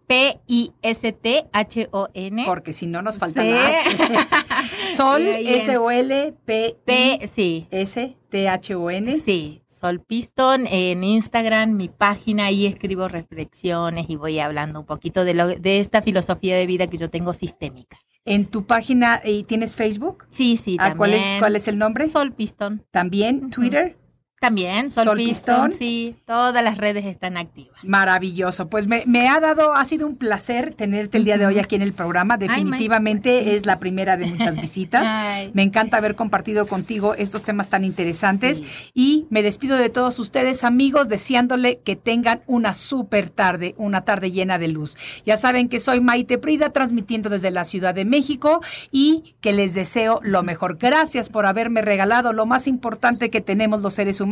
[1.21, 2.45] P-I-S-T-H-O-N.
[2.47, 3.51] porque si no nos falta Sí.
[3.51, 3.89] la H.
[4.97, 6.77] Sol, Y ahí en- S-O-L-P-I.
[6.85, 9.13] P, sí, S-T-H-O-N.
[9.19, 15.25] sí, Sol Pistón en Instagram, mi página, ahí escribo reflexiones y voy hablando un poquito
[15.25, 17.97] de, lo, de esta filosofía de vida que yo tengo sistémica.
[18.27, 20.27] En tu página, ¿y tienes Facebook?
[20.31, 20.99] Sí, sí, Ah, también.
[20.99, 22.09] ¿cuál, es, ¿Cuál es el nombre?
[22.09, 22.85] Sol Pistón.
[22.91, 23.49] También.
[23.49, 23.97] Twitter.
[24.45, 25.73] También, Sol, Sol Pistón, Pistón.
[25.79, 27.79] sí, todas las redes están activas.
[27.85, 28.69] Maravilloso.
[28.69, 31.75] Pues me, me ha dado, ha sido un placer tenerte el día de hoy aquí
[31.75, 32.39] en el programa.
[32.39, 35.05] Definitivamente es la primera de muchas visitas.
[35.07, 35.51] Ay.
[35.53, 38.65] Me encanta haber compartido contigo estos temas tan interesantes Sí.
[38.95, 44.33] y me despido de todos ustedes amigos deseándole que tengan una súper tarde, una tarde
[44.33, 44.97] llena de luz.
[45.27, 49.75] Ya saben que soy Maite Prida transmitiendo desde la Ciudad de México y que les
[49.75, 50.79] deseo lo mejor.
[50.79, 54.30] Gracias por haberme regalado lo más importante que tenemos los seres humanos,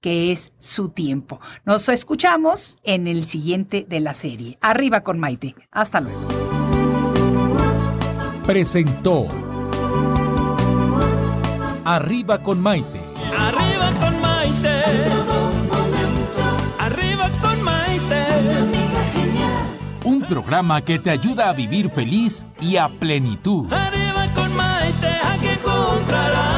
[0.00, 1.40] que es su tiempo.
[1.64, 4.58] Nos escuchamos en el siguiente de la serie.
[4.60, 5.54] Arriba con Maite.
[5.70, 6.20] Hasta luego.
[8.44, 9.28] presentó
[11.88, 13.00] Arriba con Maite.
[13.34, 14.82] Arriba con Maite.
[16.78, 18.26] Arriba con Maite.
[20.04, 23.72] Un programa que te ayuda a vivir feliz y a plenitud.
[23.72, 26.57] Arriba con Maite, aquí encontrarás